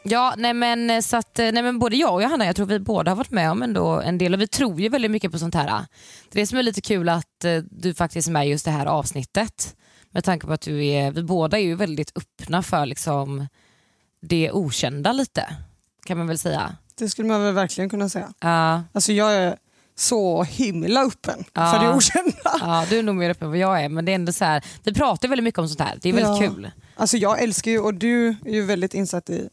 [0.10, 2.66] Ja, nej men, eh, så att, eh, nej men både jag och Johanna, jag tror
[2.66, 5.32] vi båda har varit med om ändå en del och vi tror ju väldigt mycket
[5.32, 5.66] på sånt här.
[6.30, 8.72] Det är det som är lite kul att eh, du faktiskt är med just det
[8.72, 9.76] här avsnittet.
[10.12, 13.48] Med tanke på att du är, vi båda är ju väldigt öppna för liksom
[14.22, 15.56] det okända lite.
[16.06, 16.76] Kan man väl säga.
[16.96, 18.34] Det skulle man väl verkligen kunna säga.
[18.40, 19.56] Ja, Alltså jag är
[19.96, 21.72] så himla öppen Ja.
[21.72, 22.52] för det okända.
[22.62, 24.46] ja, du är nog mer öppen än vad jag är men det är ändå så
[24.46, 25.98] här, vi pratar väldigt mycket om sånt här.
[26.02, 26.50] Det är väldigt Ja.
[26.54, 26.72] kul.
[26.96, 29.50] Alltså jag älskar ju, och du är ju väldigt insatt i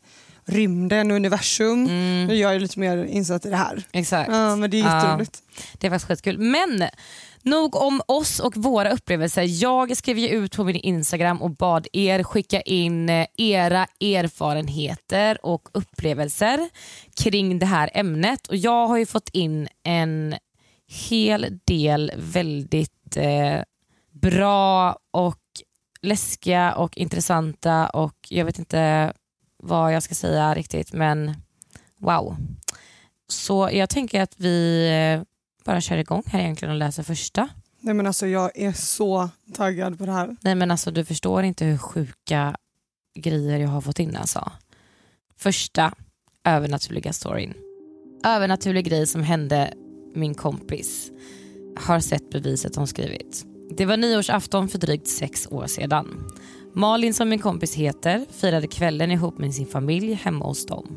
[0.46, 1.84] rymden och universum.
[1.86, 2.38] Mm.
[2.38, 3.82] Jag är lite mer insatt i det här.
[3.92, 4.30] Exakt.
[4.32, 4.96] Ja, men det är Ja.
[4.96, 5.42] jätteroligt.
[5.78, 6.38] Det är faktiskt skitkul.
[6.38, 6.84] Men
[7.42, 9.62] nog om oss och våra upplevelser.
[9.62, 15.46] Jag skrev ju ut på min Instagram och bad er skicka in eh, era erfarenheter
[15.46, 16.68] och upplevelser
[17.16, 18.46] kring det här ämnet.
[18.46, 20.34] Och Jag har ju fått in en
[21.08, 23.60] hel del väldigt eh,
[24.12, 25.38] bra och
[26.02, 29.12] läskiga och intressanta och jag vet inte
[29.64, 31.34] vad jag ska säga riktigt men
[31.98, 32.36] wow.
[33.28, 35.26] Så jag tänker att vi eh,
[35.64, 37.48] bara kör igång här egentligen och läser första.
[37.80, 40.36] Nej, men alltså jag är så taggad på det här.
[40.40, 42.56] Nej men alltså du förstår inte hur sjuka
[43.14, 44.52] grejer jag har fått in alltså.
[45.36, 45.94] Första
[46.44, 47.54] övernaturliga storyn.
[48.24, 49.74] Övernaturlig grej som hände
[50.14, 51.10] min kompis.
[51.76, 53.44] Har sett beviset hon skrivit.
[53.76, 56.30] Det var nyårsafton för drygt sex år sedan.
[56.76, 60.88] Malin som min kompis heter firade kvällen ihop med sin familj hemma hos dem.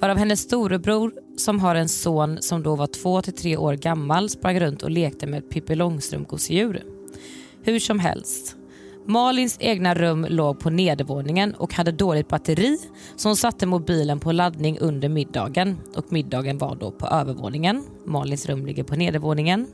[0.00, 4.30] Varav hennes storebror som har en son som då var två till tre år gammal
[4.30, 6.82] sprang runt och lekte med ett Pippi Långstrump-gosedjur.
[7.62, 8.56] Hur som helst.
[9.06, 12.78] Malins egna rum låg på nedervåningen och hade dåligt batteri
[13.16, 17.84] så hon satte mobilen på laddning under middagen och middagen var då på övervåningen.
[18.04, 19.66] Malins rum ligger på nedervåningen.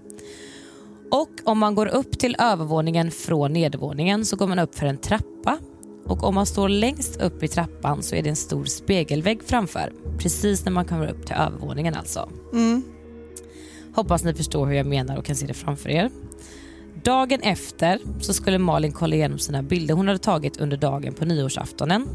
[1.15, 4.99] Och om man går upp till övervåningen från nedervåningen så går man upp för en
[4.99, 5.59] trappa
[6.07, 9.93] och om man står längst upp i trappan så är det en stor spegelvägg framför.
[10.19, 12.31] Precis när man kommer upp till övervåningen alltså.
[12.53, 12.83] Mm.
[13.95, 16.11] Hoppas ni förstår hur jag menar och kan se det framför er.
[17.05, 21.25] Dagen efter så skulle Malin kolla igenom sina bilder hon hade tagit under dagen på
[21.25, 22.09] nyårsaftonen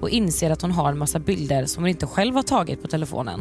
[0.00, 2.88] och inser att hon har en massa bilder som hon inte själv har tagit på
[2.88, 3.40] telefonen.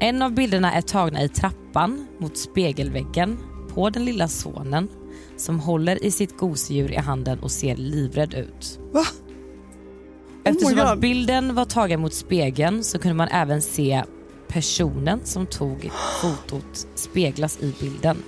[0.00, 4.88] En av bilderna är tagna i trappan mot spegelväggen på den lilla sonen
[5.36, 8.78] som håller i sitt gosedjur i handen och ser livrädd ut.
[8.92, 9.04] Va?
[10.44, 11.00] Eftersom my att God.
[11.00, 14.04] bilden var tagen mot spegeln så kunde man även se
[14.48, 15.90] personen som tog
[16.20, 18.22] fotot speglas i bilden.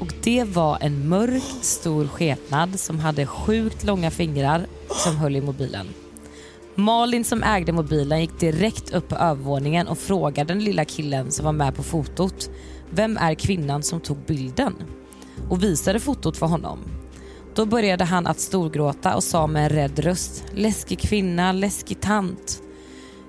[0.00, 4.66] Och det var en mörk stor skepnad som hade sjukt långa fingrar
[5.04, 5.86] som höll i mobilen.
[6.74, 11.44] Malin som ägde mobilen gick direkt upp på övervåningen och frågade den lilla killen som
[11.44, 12.50] var med på fotot
[12.96, 14.74] vem är kvinnan som tog bilden?
[15.50, 16.78] Och visade fotot för honom.
[17.54, 22.62] Då började han att storgråta och sa med en rädd röst läskig kvinna, läskig tant.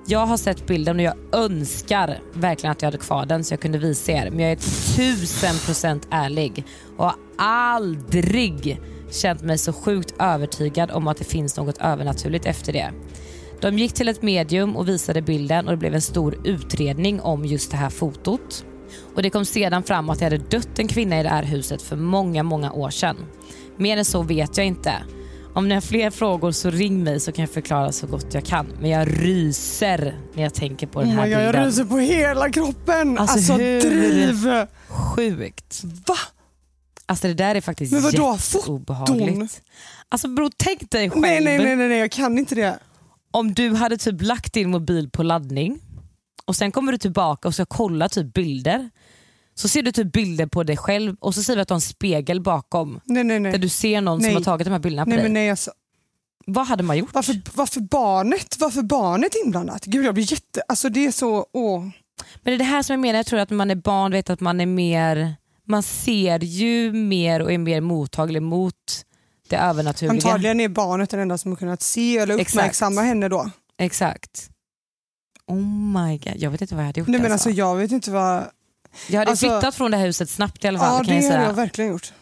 [0.08, 3.62] Jag har sett bilden och jag önskar verkligen att jag hade kvar den så jag
[3.62, 4.30] kunde visa er.
[4.30, 6.66] Men jag är tusen procent ärlig
[6.98, 12.74] och har aldrig känt mig så sjukt övertygad om att det finns något övernaturligt efter
[12.74, 12.92] det.
[13.62, 17.46] De gick till ett medium och visade bilden och det blev en stor utredning om
[17.46, 18.66] just det här fotot.
[19.16, 21.82] Och Det kom sedan fram att det hade dött en kvinna i det här huset
[21.82, 23.18] för många, många år sedan.
[23.78, 24.94] Mer än så vet jag inte.
[25.54, 28.46] Om ni har fler frågor så ring mig så kan jag förklara så gott jag
[28.46, 28.68] kan.
[28.82, 31.66] Men jag ryser när jag tänker på den Oh här my God, jag bilden.
[31.66, 33.18] ryser på hela kroppen.
[33.18, 34.66] Alltså, Alltså, hur- driv.
[34.88, 35.82] Sjukt.
[35.84, 36.16] Va?
[37.06, 39.62] Alltså det där är faktiskt Men vadå, jätteobehagligt.
[40.10, 42.80] Alltså bror tänk dig själv Nej, nej, nej, nej, nej, jag kan inte det.
[43.32, 45.80] om du hade typ lagt din mobil på laddning
[46.48, 48.90] och sen kommer du tillbaka och ska kolla typ bilder.
[49.56, 51.78] Så ser du typ bilder på dig själv och så säger vi att du har
[51.78, 53.52] en spegel bakom Nej, nej, nej.
[53.52, 55.24] där du ser någon som har tagit de här bilderna på nej, dig.
[55.24, 55.72] men nej alltså.
[56.46, 57.14] Vad hade man gjort?
[57.14, 58.56] Varför, varför barnet?
[58.60, 59.86] Varför barnet inblandat?
[59.86, 60.62] Gud jag blir jätte...
[60.68, 61.46] Alltså det är så...
[61.54, 61.82] Åh.
[61.82, 61.92] Men
[62.44, 64.30] det är det här som jag menar, jag tror att när man är barn vet
[64.30, 68.74] att man är mer, man ser ju mer och är mer mottaglig mot
[69.50, 70.12] det övernaturliga.
[70.12, 72.56] Antagligen är barnet den enda som har kunnat se eller Exakt.
[72.56, 73.50] uppmärksamma henne då.
[73.78, 74.50] Exakt.
[75.48, 75.56] Oh
[76.02, 77.50] my god, jag vet inte vad jag hade gjort Nej, men alltså.
[77.50, 78.48] alltså, jag vet inte vad...
[79.10, 81.14] Jag hade alltså- flyttat från det här huset snabbt i alla fall Ja kan det
[81.16, 81.44] jag har säga.
[81.44, 82.14] jag verkligen gjort.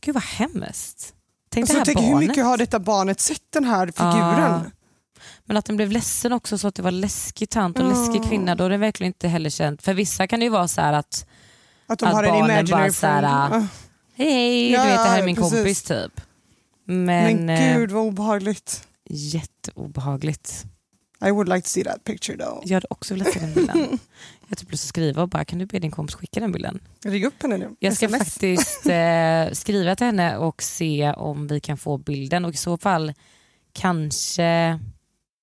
[0.00, 1.14] Gud vad hemskt.
[1.50, 2.22] Tänk Alltså, det här tänk barnet.
[2.22, 4.52] hur mycket har detta barnet sett den här figuren?
[4.52, 4.62] Ja.
[5.44, 7.88] Men att den blev ledsen också så att det var läskig tant och Ja.
[7.88, 9.82] läskig kvinna då är det verkligen inte heller känt.
[9.82, 11.26] För vissa kan det ju vara så här att
[11.86, 13.66] Att de Att har en barnen imaginary bara så här, ah, Ah.
[14.14, 15.52] hej hej, Ja, du vet det här är min precis.
[15.52, 16.20] kompis typ.
[16.84, 17.06] Men,
[17.46, 18.86] Men eh, gud vad obehagligt.
[19.10, 20.64] jätteobehagligt.
[21.24, 22.62] I would like to see that picture though.
[22.64, 23.98] Jag hade också velat se den bilden.
[24.48, 26.80] Jag typ lust att skriva och bara kan du be din kompis skicka den bilden?
[27.04, 27.76] Ring upp henne nu.
[27.78, 28.22] Jag ska SMS.
[28.24, 32.78] faktiskt eh, skriva till henne och se om vi kan få bilden och i så
[32.78, 33.12] fall
[33.72, 34.42] kanske,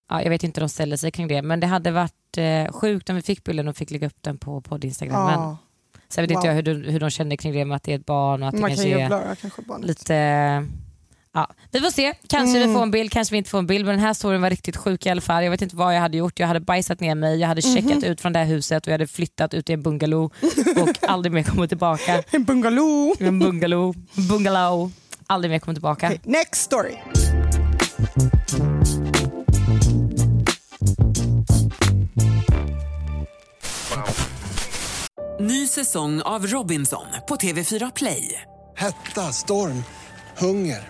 [0.10, 2.72] ja, jag vet inte hur de ställer sig kring det, men det hade varit eh,
[2.74, 5.40] sjukt om vi fick bilden och fick lägga upp den på podd-instagrammen.
[5.40, 5.58] Ja.
[6.10, 6.38] Sen vet Wow.
[6.38, 8.44] inte jag hur de, hur de känner kring det med att det är ett barn
[8.44, 10.68] och att det Man kan kanske ju är kanske lite...
[11.38, 12.70] Ja, vi får se, kanske Mm.
[12.70, 13.86] vi får en bild, kanske vi inte får en bild.
[13.86, 15.44] Men den här storyn var riktigt sjuk i alla fall.
[15.44, 16.40] Jag vet inte vad jag hade gjort.
[16.40, 18.04] Jag hade bajsat ner mig, jag hade checkat Mhm.
[18.04, 20.24] ut från det här huset och jag hade flyttat ut i en bungalow
[20.82, 22.24] och aldrig mer kommit tillbaka.
[22.32, 23.14] En bungalow.
[23.20, 23.96] En bungalow.
[24.30, 24.92] bungalow.
[25.28, 26.08] Aldrig mer kommit tillbaka.
[26.08, 26.96] Okay, next story.
[35.40, 38.42] Ny säsong av Robinson på TV4 Play.
[38.78, 39.84] Hetta, storm,
[40.38, 40.90] hunger.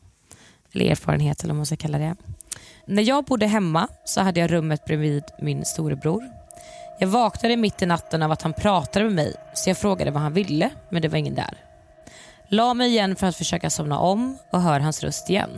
[0.73, 2.15] Eller erfarenhet eller vad man ska kalla det.
[2.85, 6.23] När jag bodde hemma så hade jag rummet bredvid min storebror.
[6.99, 10.21] Jag vaknade mitt i natten av att han pratade med mig så jag frågade vad
[10.21, 11.57] han ville men det var ingen där.
[12.47, 15.49] La mig igen för att försöka somna om och hör hans röst igen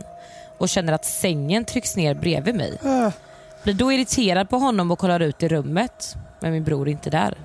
[0.58, 2.78] och känner att sängen trycks ner bredvid mig.
[2.84, 3.12] Äh.
[3.62, 7.10] Blir då irriterad på honom och kollar ut i rummet men min bror är inte
[7.10, 7.38] där.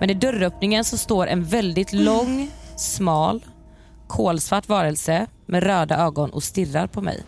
[0.00, 3.44] Men i dörröppningen så står en väldigt lång, smal,
[4.06, 7.22] kolsvart varelse med röda ögon och stirrar på mig.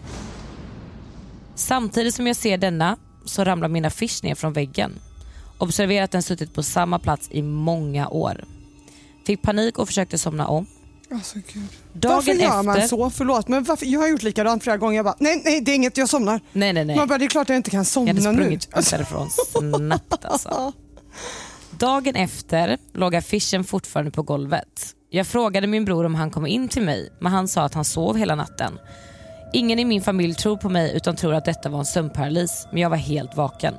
[1.55, 4.93] Samtidigt som jag ser denna så ramlar min affisch ner från väggen.
[5.59, 8.45] Observera att den suttit på samma plats i många år.
[9.27, 10.66] Fick panik och försökte somna om.
[11.11, 11.62] Alltså, Gud.
[11.93, 13.11] Dagen varför gör man efter- så?
[13.11, 13.87] Förlåt men varför?
[13.87, 14.97] jag har gjort likadant flera gånger.
[14.97, 16.41] Jag bara, nej, nej det är inget, jag somnar.
[16.53, 16.97] Nej nej nej.
[16.97, 18.35] Man bara, det är klart jag inte kan Jag somna hade nu.
[18.39, 20.72] sprungit ut därifrån snabbt alltså.
[21.79, 24.95] Dagen efter låg affischen fortfarande på golvet.
[25.11, 27.84] Jag frågade min bror om han kom in till mig men han sa att han
[27.84, 28.78] sov hela natten.
[29.52, 32.82] Ingen i min familj tror på mig utan tror att detta var en sömnparalys men
[32.82, 33.74] jag var helt vaken.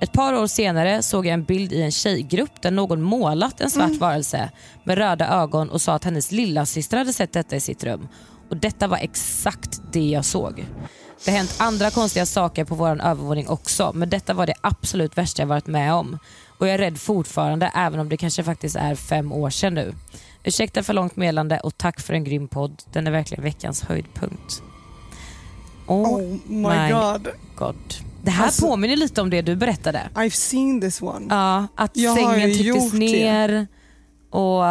[0.00, 3.70] Ett par år senare såg jag en bild i en tjejgrupp där någon målat en
[3.70, 4.50] svart varelse
[4.84, 8.08] med röda ögon och sa att hennes lilla syster hade sett detta i sitt rum.
[8.50, 10.64] Och detta var exakt det jag såg.
[11.24, 15.18] Det har hänt andra konstiga saker på vår övervåning också men detta var det absolut
[15.18, 16.18] värsta jag varit med om.
[16.58, 19.94] Och jag är rädd fortfarande även om det kanske faktiskt är fem år sedan nu.
[20.48, 22.82] Ursäkta för långt meddelande och tack för en grym podd.
[22.92, 24.62] Den är verkligen veckans höjdpunkt.
[25.86, 27.28] Oh, Oh my god.
[27.56, 27.76] god.
[28.22, 30.08] Det här Alltså- påminner lite om det du berättade.
[30.14, 31.26] I've seen this one.
[31.30, 32.98] Ja, att Jag sängen trycktes det.
[32.98, 33.66] ner
[34.30, 34.64] och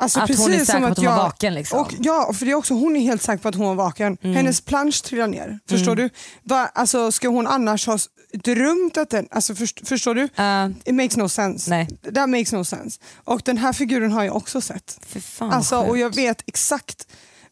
[0.00, 1.54] Alltså, att hon är precis säker som på att hon var vaken.
[1.54, 1.80] Liksom.
[1.80, 4.16] Och, ja, för det är också, hon är helt säker på att hon var vaken.
[4.22, 4.36] Mm.
[4.36, 5.58] Hennes plansch trillar ner.
[5.68, 6.10] Förstår du?
[6.42, 7.98] Va, alltså, ska hon annars ha
[8.32, 9.28] drömt att den...
[9.30, 10.22] Alltså, först, förstår du?
[10.22, 11.70] Uh, It makes no sense.
[11.70, 13.00] nej, That makes no sense.
[13.24, 14.98] Och den här figuren har jag också sett.
[15.06, 17.08] för fan Alltså, och jag vet exakt.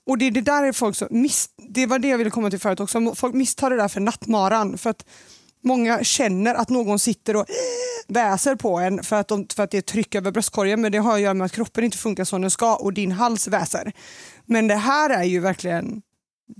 [0.07, 2.61] Och det, det där är folk så miss, Det var det jag ville komma till
[2.61, 3.14] förut också.
[3.14, 4.79] Folk misstar det där för nattmaran.
[4.79, 5.05] För att
[5.64, 7.47] många känner att någon sitter och
[8.09, 10.99] väser på en för att, de, för att det är tryck över bröstkorgen men det
[10.99, 13.93] har att göra med att kroppen inte funkar som den ska och din hals väser.
[14.45, 16.03] Men det här är ju verkligen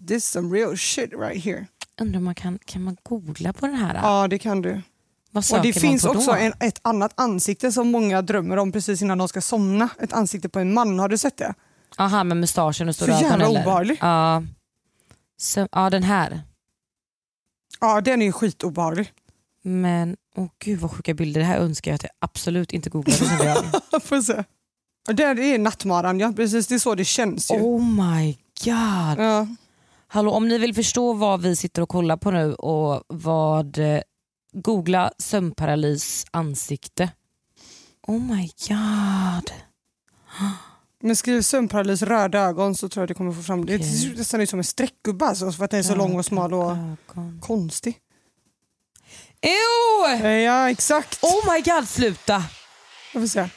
[0.09, 1.67] this is some real shit right here.
[2.01, 3.95] Undrar om man kan, kan man googla på den här?
[3.95, 4.83] Ja det kan du.
[5.31, 8.73] Vad Och söker det man finns också en, ett annat ansikte som många drömmer om
[8.73, 9.89] precis innan de ska somna.
[10.01, 11.55] Ett ansikte på en man, har du sett det?
[11.99, 13.61] Aha, med mustaschen och Så stora ögon jävla eller?
[13.61, 13.99] obehaglig.
[14.01, 14.43] Ja.
[15.37, 16.41] Så, ja, den här.
[17.81, 19.13] Ja den är skitobehaglig.
[19.63, 21.41] Men, åh gud vad sjuka bilder.
[21.41, 23.63] Det här önskar jag att jag absolut inte googlade.
[24.03, 24.45] Får se.
[25.09, 27.55] Och Det det är nattmaran, ja precis det är så det känns ju.
[27.55, 28.33] oh my
[28.65, 29.19] god.
[29.25, 29.47] Ja.
[30.09, 33.79] Hallå, om ni vill förstå vad vi sitter och kollar på nu och vad...
[33.79, 34.01] eh,
[34.53, 37.11] Googla sömnparalys ansikte.
[38.07, 39.51] Oh my god.
[41.03, 43.75] Men skriv sömnparalys röda ögon så tror jag det kommer få fram det.
[43.77, 43.87] Okej.
[43.89, 46.25] Det ser nästan ut som en streckgubbe alltså, för att den är så lång och
[46.25, 47.41] smal och Ögon.
[47.43, 47.99] konstig.
[49.41, 50.27] Ew!
[50.27, 51.25] Eh, Ja exakt.
[51.25, 52.45] Oh my god, sluta!
[53.13, 53.49] Jag får se.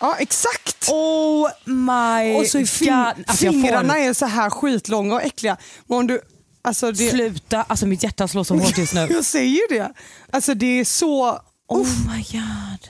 [0.00, 0.88] Ja exakt!
[0.90, 3.24] Oh my och så är god.
[3.26, 5.56] Alltså, fingrarna är så här skitlånga och äckliga.
[5.86, 6.20] Men om du,
[6.62, 9.00] alltså det, Sluta, alltså mitt hjärta slår så hårt just nu.
[9.10, 9.92] jag säger ju det.
[10.30, 11.40] Alltså det är så...
[11.68, 12.88] Oh my god.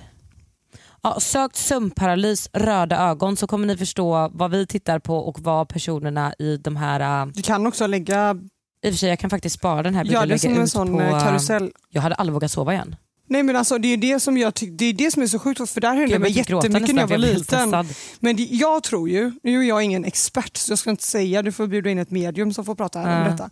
[1.02, 5.68] Ja, sökt sömnparalys, röda ögon så kommer ni förstå vad vi tittar på och vad
[5.68, 7.22] personerna i de här...
[7.22, 8.36] äh, Du kan också lägga,
[8.82, 10.60] I och för sig jag kan faktiskt spara den här bilden och det lägga som
[10.60, 11.00] en sån på...
[11.00, 11.72] eh, karusell.
[11.90, 12.96] Jag hade aldrig vågat sova igen.
[13.28, 15.38] Nej men alltså det är det som jag tyck, det är det som är så
[15.38, 17.44] sjukt för där hände det Jag mig typ jättemycket när jag var liten.
[17.44, 17.86] stressad.
[18.20, 21.42] Men det, jag tror ju, nu är jag ingen expert så jag ska inte säga,
[21.42, 23.24] du får bjuda in ett medium som får prata här Ja.
[23.24, 23.50] om detta.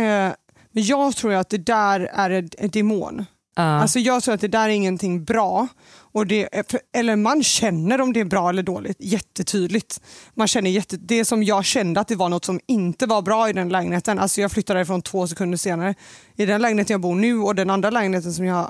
[0.00, 0.32] Eh,
[0.72, 3.24] men jag tror att det där är en, demon.
[3.56, 3.62] Ja.
[3.62, 5.68] Alltså jag tror att det där är ingenting bra.
[6.16, 10.00] Och det, eh, eller man känner om det är bra eller dåligt jättetydligt.
[10.34, 13.50] Man känner jätte, det som jag kände att det var något som inte var bra
[13.50, 14.18] i den lägenheten.
[14.18, 15.94] Alltså jag flyttade därifrån två sekunder senare.
[16.36, 18.68] I den lägenheten jag bor nu och den andra lägenheten som jag,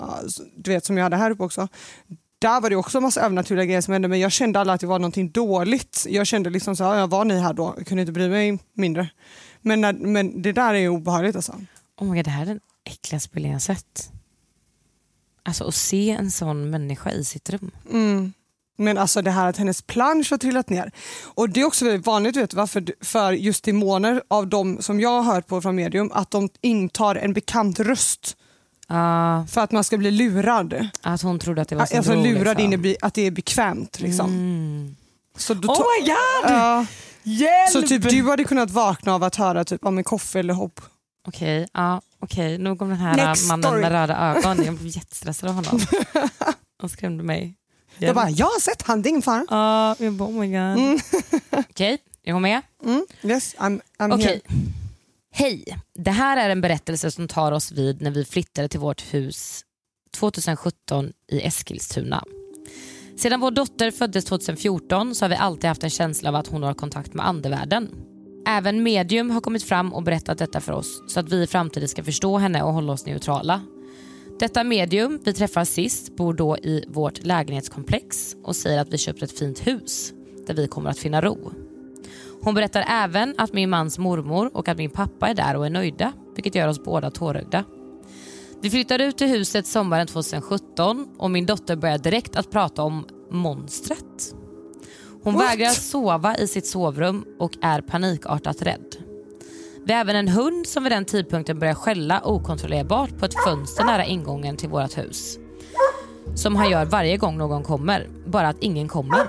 [0.56, 1.68] du vet, som jag hade här uppe också.
[2.38, 4.80] Där var det också en massa övernaturliga grejer som hände men jag kände aldrig att
[4.80, 6.06] det var någonting dåligt.
[6.08, 7.74] Jag kände liksom så här, var ni här då?
[7.76, 9.08] Jag kunde inte bry mig mindre.
[9.60, 11.54] Men, när, men det där är obehagligt alltså.
[12.00, 14.15] Oh my god, det här är den äckligaste bilden jag sett.
[15.46, 17.70] Alltså att se en sån människa i sitt rum.
[17.90, 18.32] Mm.
[18.78, 20.92] Men alltså det här att hennes plansch har trillat ner.
[21.24, 25.00] Och det är också väldigt vanligt vet du, varför, för just demoner av de som
[25.00, 28.36] jag har hört på från medium att de intar en bekant röst
[28.88, 30.88] Ja, för att man ska bli lurad.
[31.02, 32.84] att hon trodde att det var sin Alltså lurad liksom.
[32.84, 34.00] in att det är bekvämt.
[34.00, 34.26] Liksom.
[34.26, 34.96] Mm.
[35.36, 36.50] Så, då Oh my god!
[36.56, 36.86] Ja.
[37.22, 37.70] Hjälp!
[37.70, 40.80] så typ du hade kunnat vakna av att höra typ, om en koffe eller hopp.
[41.28, 42.58] Okej, ja, okej.
[42.58, 43.80] nog om den här Next mannen story.
[43.80, 44.64] med röda ögon.
[44.64, 45.80] Jag blev jättestressad av honom.
[46.80, 47.56] Han skrämde mig.
[47.98, 49.44] Jag bara, jag har sett han, ingen fara.
[49.50, 50.56] Ja, jag bara oh my god.
[50.56, 50.98] Mm.
[51.50, 52.62] Okej, är hon med?
[52.84, 53.06] Mm.
[53.22, 54.26] Yes, I'm, I'm Okej.
[54.26, 54.40] here.
[55.32, 55.64] Hej!
[55.94, 59.64] Det här är en berättelse som tar oss vid när vi flyttade till vårt hus
[60.16, 62.24] 2017 i Eskilstuna.
[63.16, 66.62] Sedan vår dotter föddes 2014 så har vi alltid haft en känsla av att hon
[66.62, 67.88] har kontakt med andevärlden.
[68.48, 71.88] Även medium har kommit fram och berättat detta för oss så att vi i framtiden
[71.88, 73.60] ska förstå henne och hålla oss neutrala.
[74.38, 79.22] Detta medium vi träffar sist bor då i vårt lägenhetskomplex och säger att vi köpt
[79.22, 80.12] ett fint hus
[80.46, 81.52] där vi kommer att finna ro.
[82.42, 85.70] Hon berättar även att min mans mormor och att min pappa är där och är
[85.70, 87.64] nöjda vilket gör oss båda tårögda.
[88.62, 93.06] Vi flyttar ut till huset sommaren 2017 och min dotter börjar direkt att prata om
[93.30, 94.34] monstret.
[95.26, 95.50] Hon What?
[95.50, 98.96] vägrar sova i sitt sovrum och är panikartat rädd.
[99.84, 103.84] Vi har även en hund som vid den tidpunkten börjar skälla okontrollerbart på ett fönster
[103.84, 105.38] nära ingången till vårt hus.
[106.34, 109.26] Som han gör varje gång någon kommer, bara att ingen kommer.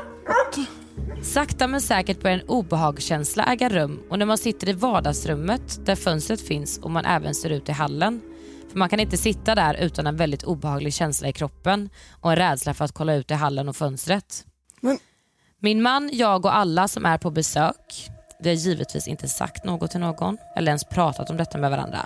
[1.23, 5.95] Sakta men säkert börjar en obehagskänsla äga rum och när man sitter i vardagsrummet där
[5.95, 8.21] fönstret finns och man även ser ut i hallen.
[8.71, 11.89] För man kan inte sitta där utan en väldigt obehaglig känsla i kroppen
[12.21, 14.45] och en rädsla för att kolla ut i hallen och fönstret.
[14.81, 14.99] Men-
[15.59, 19.91] Min man, jag och alla som är på besök, vi har givetvis inte sagt något
[19.91, 22.05] till någon eller ens pratat om detta med varandra,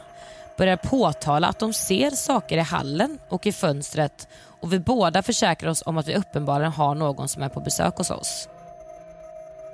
[0.58, 4.28] börjar påtala att de ser saker i hallen och i fönstret
[4.62, 7.98] och vi båda försäkrar oss om att vi uppenbarligen har någon som är på besök
[7.98, 8.48] hos oss.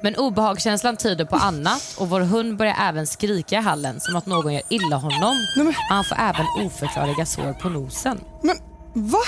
[0.02, 4.26] Men obehagskänslan tyder på annat och vår hund börjar även skrika i hallen som att
[4.26, 5.36] någon gör illa honom.
[5.56, 8.20] Nej, men- Han får även oförklarliga sår på nosen.
[8.42, 8.56] Men
[8.94, 9.20] va?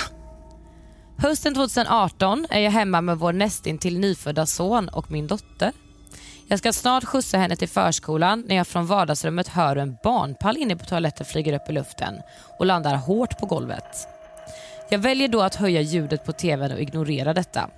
[1.22, 5.72] Hösten 2018 är jag hemma med vår nästintill nyfödda son och min dotter.
[6.48, 10.58] Jag ska snart skjutsa henne till förskolan när jag från vardagsrummet hör hur en barnpall
[10.58, 12.22] inne på toaletten flyger upp i luften
[12.60, 14.08] och landar hårt på golvet.
[14.90, 17.70] Jag väljer då att höja ljudet på tvn och ignorera detta.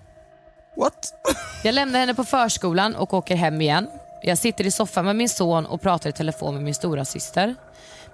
[0.78, 1.14] What?
[1.64, 3.90] Jag lämnar henne på förskolan och åker hem igen.
[4.24, 7.56] Jag sitter i soffan med min son och pratar i telefon med min stora syster.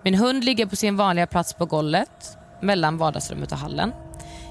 [0.02, 3.92] Min hund ligger på sin vanliga plats på golvet mellan vardagsrummet och hallen.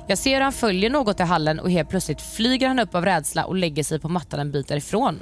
[0.09, 3.05] Jag ser hur han följer något i hallen och helt plötsligt flyger han upp av
[3.05, 5.21] rädsla och lägger sig på mattan en bit därifrån.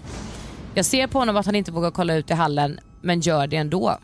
[0.74, 3.56] Jag ser på honom att han inte vågar kolla ut i hallen men gör det
[3.56, 3.98] ändå.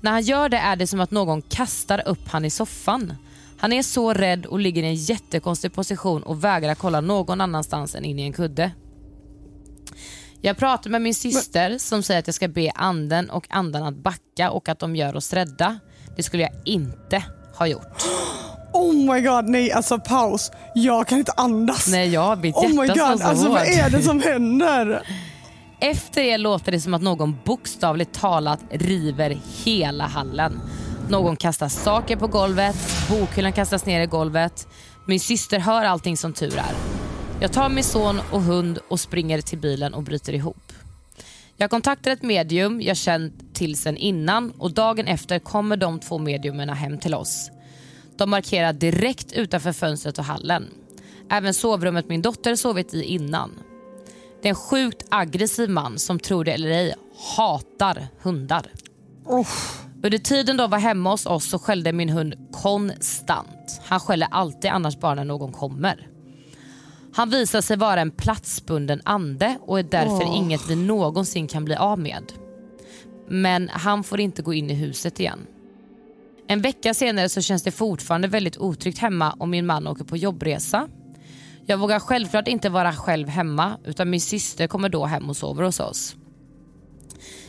[0.00, 3.14] När han gör det är det som att någon kastar upp han i soffan.
[3.58, 7.94] Han är så rädd och ligger i en jättekonstig position och vägrar kolla någon annanstans
[7.94, 8.72] än in i en kudde.
[10.40, 13.96] Jag pratar med min syster som säger att jag ska be anden och andarna att
[13.96, 15.78] backa och att de gör oss rädda.
[16.16, 17.24] Det skulle jag inte
[17.58, 18.02] ha gjort.
[18.72, 20.50] Oh my god, nej alltså paus.
[20.74, 21.88] Jag kan inte andas.
[21.88, 25.02] Nej, jag, mitt oh my hjärta god, så alltså vad är det som händer?
[25.80, 30.60] Efter det låter det som att någon bokstavligt talat river hela hallen.
[31.08, 32.76] Någon kastar saker på golvet,
[33.10, 34.66] bokhyllan kastas ner i golvet.
[35.06, 36.74] Min syster hör allting som tur är.
[37.40, 40.72] Jag tar min son och hund och springer till bilen och bryter ihop.
[41.56, 46.18] Jag kontaktar ett medium jag känt till sen innan och dagen efter kommer de två
[46.18, 47.50] mediumerna hem till oss.
[48.16, 50.70] De markerar direkt utanför fönstret och hallen.
[51.30, 53.50] Även sovrummet min dotter sovit i innan.
[54.42, 56.94] Det är en sjukt aggressiv man som, tror det eller ej,
[57.36, 58.72] hatar hundar.
[60.04, 63.80] Under tiden de var hemma hos oss så skällde min hund konstant.
[63.84, 66.08] Han skäller alltid annars bara när någon kommer.
[67.14, 71.74] Han visar sig vara en platsbunden ande och är därför inget vi någonsin kan bli
[71.74, 72.32] av med.
[73.28, 75.38] Men han får inte gå in i huset igen.
[76.48, 80.16] En vecka senare så känns det fortfarande väldigt otryggt hemma och min man åker på
[80.16, 80.88] jobbresa.
[81.66, 85.64] Jag vågar självklart inte vara själv hemma utan min syster kommer då hem och sover
[85.64, 86.16] hos oss.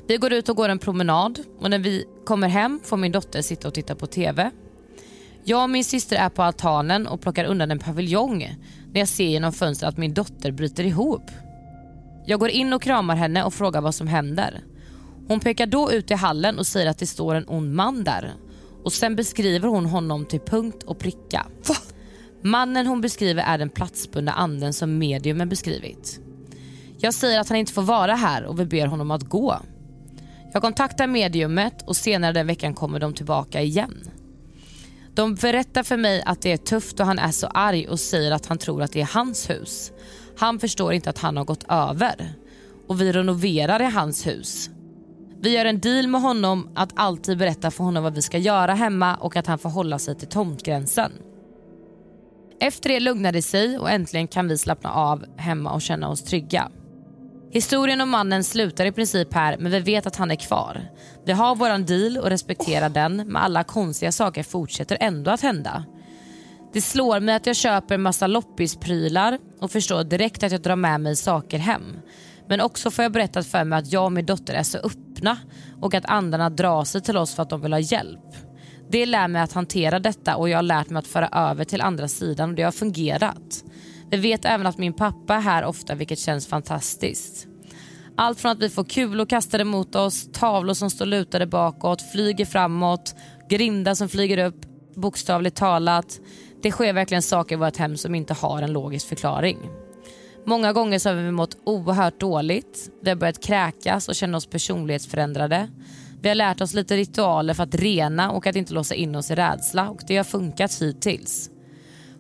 [0.08, 3.42] Vi går ut och går en promenad och när vi kommer hem får min dotter
[3.42, 4.52] sitta och titta på TV.
[5.44, 8.56] Jag och min syster är på altanen och plockar undan en paviljong
[8.92, 11.32] när jag ser genom fönstret att min dotter bryter ihop.
[12.26, 14.62] Jag går in och kramar henne och frågar vad som händer.
[15.28, 18.34] Hon pekar då ut i hallen och säger att det står en ond man där.
[18.84, 21.48] Och Sen beskriver hon honom till punkt och pricka.
[22.42, 26.20] Mannen hon beskriver är den platsbundna anden som mediumen beskrivit.
[26.98, 29.60] Jag säger att han inte får vara här och vi ber honom att gå.
[30.54, 34.10] Jag kontaktar mediumet och senare den veckan kommer de tillbaka igen.
[35.14, 38.32] De berättar för mig att det är tufft och han är så arg och säger
[38.32, 39.92] att han tror att det är hans hus.
[40.38, 42.34] Han förstår inte att han har gått över.
[42.88, 44.70] Och vi renoverar i hans hus.
[45.44, 48.74] Vi gör en deal med honom att alltid berätta för honom vad vi ska göra
[48.74, 51.12] hemma och att han får hålla sig till tomtgränsen.
[52.60, 56.24] Efter det lugnar det sig och äntligen kan vi slappna av hemma och känna oss
[56.24, 56.72] trygga.
[57.52, 60.82] Historien om mannen slutar i princip här men vi vet att han är kvar.
[61.26, 65.86] Vi har våran deal och respekterar den men alla konstiga saker fortsätter ändå att hända.
[66.74, 70.76] Det slår mig att jag köper en massa loppisprylar och förstår direkt att jag drar
[70.76, 71.84] med mig saker hem.
[72.54, 75.38] Men också får jag berättat för mig att jag och min dotter är så öppna
[75.82, 78.36] och att andarna drar sig till oss för att de vill ha hjälp.
[78.90, 81.82] Det lär mig att hantera detta och jag har lärt mig att föra över till
[81.82, 83.64] andra sidan och det har fungerat.
[84.12, 87.48] Vi vet även att min pappa är här ofta vilket känns fantastiskt.
[88.18, 92.46] Allt från att vi får kulor kastade mot oss, tavlor som står lutade bakåt, flyger
[92.46, 93.16] framåt,
[93.50, 96.20] grindar som flyger upp, bokstavligt talat.
[96.64, 99.58] Det sker verkligen saker i vårt hem som inte har en logisk förklaring.
[100.46, 102.90] Många gånger så har vi mått oerhört dåligt.
[103.02, 105.70] Vi har börjat kräkas och känna oss personlighetsförändrade.
[106.22, 109.32] Vi har lärt oss lite ritualer för att rena och att inte låsa in oss
[109.32, 111.50] i rädsla och det har funkat hittills.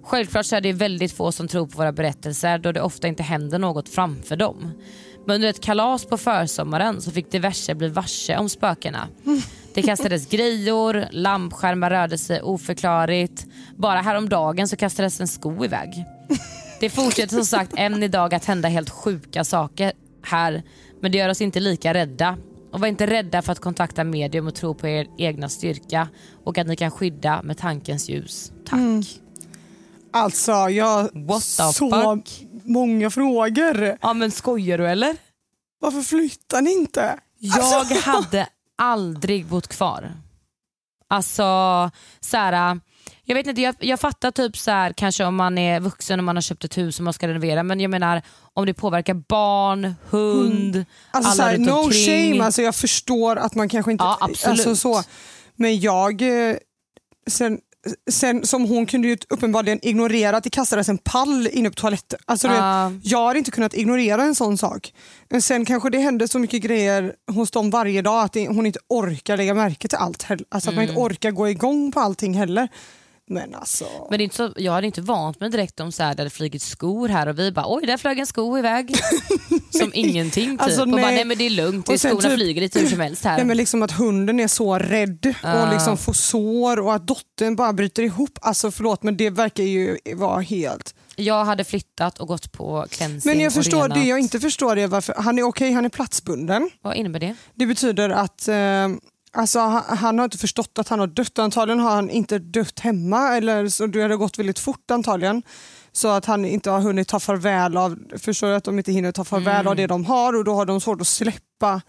[0.03, 3.23] Självklart så är det väldigt få som tror på våra berättelser då det ofta inte
[3.23, 4.71] händer något framför dem.
[5.25, 9.07] Men under ett kalas på försommaren så fick diverse bli varse om spökena.
[9.73, 13.45] Det kastades grejor, lampskärmar rörde sig oförklarligt.
[13.75, 16.05] Bara häromdagen så kastades en sko iväg.
[16.83, 20.63] Det fortsätter som sagt än idag att hända helt sjuka saker här
[21.01, 22.37] men det gör oss inte lika rädda.
[22.71, 26.07] Och var inte rädda för att kontakta medium och tro på er egna styrka
[26.43, 28.51] och att ni kan skydda med tankens ljus.
[28.65, 28.79] Tack.
[30.13, 32.45] Alltså jag har What the så fuck?
[32.63, 33.97] många frågor.
[34.01, 35.15] Ja men skojar du eller?
[35.79, 37.19] Varför flyttar ni inte?
[37.39, 40.11] Jag Alltså- hade aldrig bott kvar.
[41.13, 41.43] Alltså
[42.19, 42.79] så här,
[43.23, 46.23] jag vet inte, jag, jag fattar typ så här, kanske om man är vuxen och
[46.23, 48.21] man har köpt ett hus och man ska renovera men jag menar
[48.53, 52.31] om det påverkar barn, hund, Alltså, alla så här, runt no omkring.
[52.33, 54.03] shame, alltså, jag förstår att man kanske inte...
[54.03, 54.67] Ja, absolut.
[54.67, 55.03] Alltså, så.
[55.55, 56.21] Men jag...
[56.49, 56.55] eh,
[57.29, 57.59] Sen,
[58.11, 62.19] sen som hon kunde ju uppenbarligen ignorera att det kastades en pall inne på toaletten.
[62.25, 62.57] Alltså, vet,
[63.03, 64.93] jag har inte kunnat ignorera en sån sak.
[65.29, 68.65] Men sen kanske det händer så mycket grejer hos dem varje dag att det, hon
[68.65, 70.23] inte orkar lägga märke till allt.
[70.23, 70.45] heller.
[70.49, 71.03] Alltså att man inte Mm.
[71.03, 72.67] orkar gå igång på allting heller.
[73.29, 73.85] Men alltså...
[74.09, 76.61] Men inte så, jag hade inte vant mig direkt om så här, det hade flugit
[76.61, 78.95] skor här och vi bara oj där flög en sko iväg.
[79.69, 80.61] Som ingenting typ.
[80.61, 81.15] Alltså, och bara, nej.
[81.15, 83.37] nej men det är lugnt, Och skorna typ- flyger lite hur som helst här.
[83.37, 85.63] Nej, men liksom att hunden är så rädd Ah.
[85.67, 88.39] och liksom får sår och att dottern bara bryter ihop.
[88.41, 90.95] Alltså förlåt men det verkar ju vara helt...
[91.15, 94.87] Jag hade flyttat och gått på cleansing Men jag förstår, det jag inte förstår är
[94.87, 96.69] varför, han är okej, han är platsbunden.
[96.81, 97.35] Vad innebär det?
[97.55, 98.55] Det betyder att eh,
[99.33, 101.39] alltså, han, han har inte förstått att han har dött.
[101.39, 105.43] Antagligen har han inte dött hemma eller så det hade gått väldigt fort antagligen.
[105.91, 109.11] Så att han inte har hunnit ta farväl av, förstår du att de inte hinner
[109.11, 109.67] ta farväl Mm.
[109.67, 111.81] av det de har och då har de svårt att släppa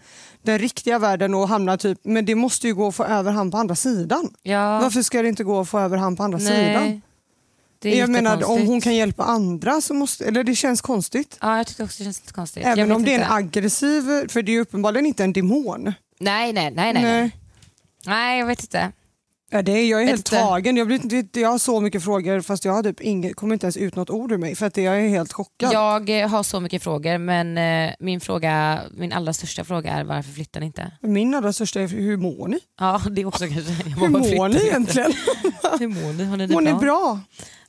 [0.43, 3.51] den riktiga världen och hamna typ, men det måste ju gå att få över han
[3.51, 4.29] på andra sidan.
[4.41, 4.79] Ja.
[4.79, 7.01] Varför ska det inte gå att få över han på andra Nej, sidan?
[7.79, 11.37] Det är Jag menar om hon kan hjälpa andra så måste, eller det känns konstigt.
[11.41, 12.63] Ja, jag tycker också det känns lite konstigt.
[12.65, 13.33] Även om det är en inte.
[13.33, 15.93] aggressiv, för det är ju uppenbarligen inte en demon.
[16.19, 16.93] Nej, nej, nej.
[16.93, 17.31] nej, nej.
[18.05, 18.39] Nej.
[18.39, 18.91] jag vet inte.
[19.51, 20.31] Ja, det är, jag är helt inte.
[20.31, 20.77] tagen.
[20.77, 23.77] Jag, blir, jag har så mycket frågor fast jag har typ inget, kommer inte ens
[23.77, 25.73] ut något ord ur mig för att jag är helt chockad.
[25.73, 30.03] Jag eh, har så mycket frågor men eh, min, fråga, min allra största fråga är
[30.03, 30.91] varför flyttar ni inte?
[31.01, 32.59] Min allra största är hur mår ni?
[32.79, 33.71] Ja, det är också kanske.
[33.71, 35.13] Hur mår ni egentligen?
[35.79, 36.23] Hur mår ni?
[36.23, 36.73] Har ni det Mår bra?
[36.73, 37.19] ni bra?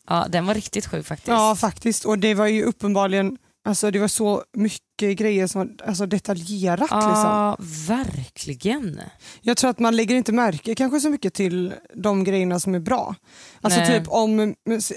[0.08, 1.28] Ja, den var riktigt sjuk faktiskt.
[1.28, 5.88] Ja faktiskt och det var ju uppenbarligen Alltså det var så mycket grejer som var
[5.88, 6.80] alltså, detaljerat.
[6.80, 6.98] Liksom.
[7.00, 7.56] Ja,
[7.88, 9.00] verkligen.
[9.40, 12.78] Jag tror att man lägger inte märke kanske så mycket till de grejerna som är
[12.80, 13.14] bra.
[13.60, 13.98] Alltså Nej.
[14.00, 14.54] typ om,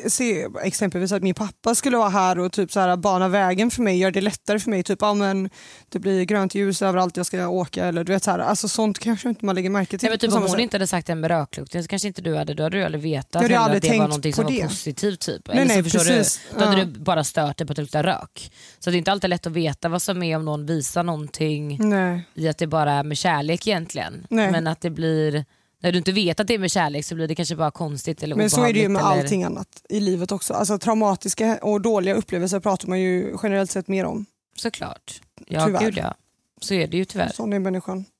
[0.07, 3.81] se, exempelvis att min pappa skulle vara här och typ så här bana vägen för
[3.81, 4.83] mig, gör det lättare för mig.
[4.83, 5.49] Typ ja, men
[5.89, 8.39] det blir grönt ljus överallt jag ska åka eller du vet så här.
[8.39, 9.99] Alltså sånt kanske inte man lägger märke till.
[10.07, 10.59] Nej, men typ om hon sätt.
[10.59, 13.03] inte hade sagt det med röklukten så kanske inte du hade, då hade du aldrig
[13.03, 14.67] vetat Jag hade att det var någonting på som var det.
[14.67, 15.19] positivt.
[15.19, 15.47] Typ.
[15.47, 16.41] Nej, Eller så nej, precis.
[16.53, 16.85] du, då hade Ja.
[16.85, 18.51] du bara stört dig på att det luktar rök.
[18.79, 21.89] Så det är inte alltid lätt att veta vad som är om någon visar någonting
[21.89, 22.27] Nej.
[22.33, 24.27] i att det bara är med kärlek egentligen.
[24.29, 24.51] Nej.
[24.51, 25.45] Men att det blir,
[25.81, 28.23] när du inte vet att det är med kärlek så blir det kanske bara konstigt
[28.23, 30.53] eller Men så är det ju med obehagligt allting annat i livet också.
[30.53, 34.25] Alltså traumatiska och dåliga upplevelser pratar man ju generellt sett mer om.
[34.55, 35.21] Såklart.
[35.47, 35.79] Ja, Tyvärr.
[35.79, 36.15] gud ja.
[36.61, 37.31] Så är det ju tyvärr.
[37.33, 38.05] Sån är människan.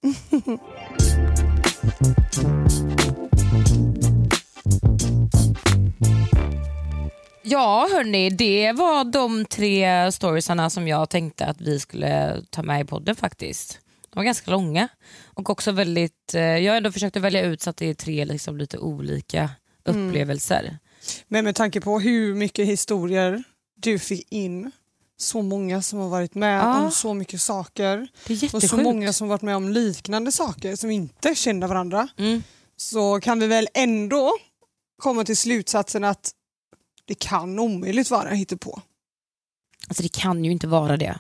[7.49, 12.81] Ja hörni, det var de tre storiesarna som jag tänkte att vi skulle ta med
[12.81, 13.79] i podden faktiskt.
[14.09, 14.87] De var ganska långa
[15.25, 17.93] och också väldigt, eh, jag har ändå försökt att välja ut så att det är
[17.93, 19.49] tre liksom lite olika
[19.89, 20.07] Mm.
[20.07, 20.77] upplevelser.
[21.27, 23.43] Men med tanke på hur mycket historier
[23.75, 24.71] du fick in,
[25.17, 26.79] så många som har varit med Ja.
[26.85, 28.07] om så mycket saker
[28.53, 32.43] och så många som varit med om liknande saker som inte känner varandra Mm.
[32.77, 34.31] så kan vi väl ändå
[35.01, 36.31] komma till slutsatsen att
[37.09, 38.81] det kan omöjligt vara hittepå.
[39.87, 41.19] Alltså det kan ju inte vara det.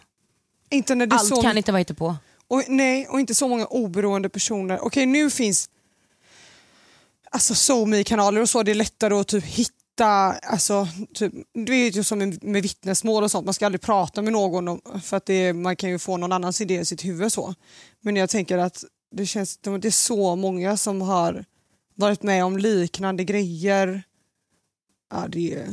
[0.69, 2.15] Inte när det är Allt så kan inte vara på.
[2.47, 4.79] Och, nej, och inte så många oberoende personer.
[4.79, 5.69] Okej, nu finns
[7.31, 12.03] alltså SoMe-kanaler och så, det är lättare att typ hitta alltså, typ, det är ju
[12.03, 15.53] som med, vittnesmål och sånt, man ska aldrig prata med någon om, för att det,
[15.53, 17.33] man kan ju få någon annans idé i sitt huvud.
[17.33, 17.55] så.
[18.01, 21.45] Men jag tänker att det, känns, det är så många som har
[21.95, 24.03] varit med om liknande grejer.
[25.09, 25.65] Ja, det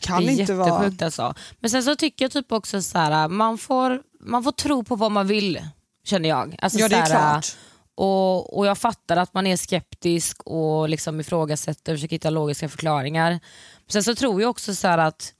[0.00, 0.92] kan det är inte vara...
[1.00, 1.34] alltså.
[1.60, 4.96] Men sen så tycker jag typ också så här, man får, man får tro på
[4.96, 5.66] vad man vill
[6.04, 6.56] känner jag.
[6.58, 7.56] Alltså, Ja, det är så här, klart.
[7.94, 12.68] Och, och jag fattar att man är skeptisk och liksom ifrågasätter och försöker hitta logiska
[12.68, 13.30] förklaringar.
[13.30, 15.34] Men sen så tror jag också så att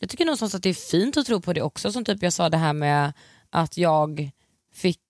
[0.00, 1.92] jag tycker någonstans att det är fint att tro på det också.
[1.92, 3.12] Som typ jag sa det här med
[3.50, 4.30] att jag
[4.74, 5.00] fick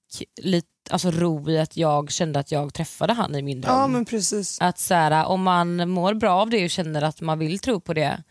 [0.42, 3.74] lite alltså, ro i att jag kände att jag träffade han i min dröm.
[3.74, 4.60] Ja men precis.
[4.60, 7.80] Att så här, om man mår bra av det och känner att man vill tro
[7.80, 8.22] på det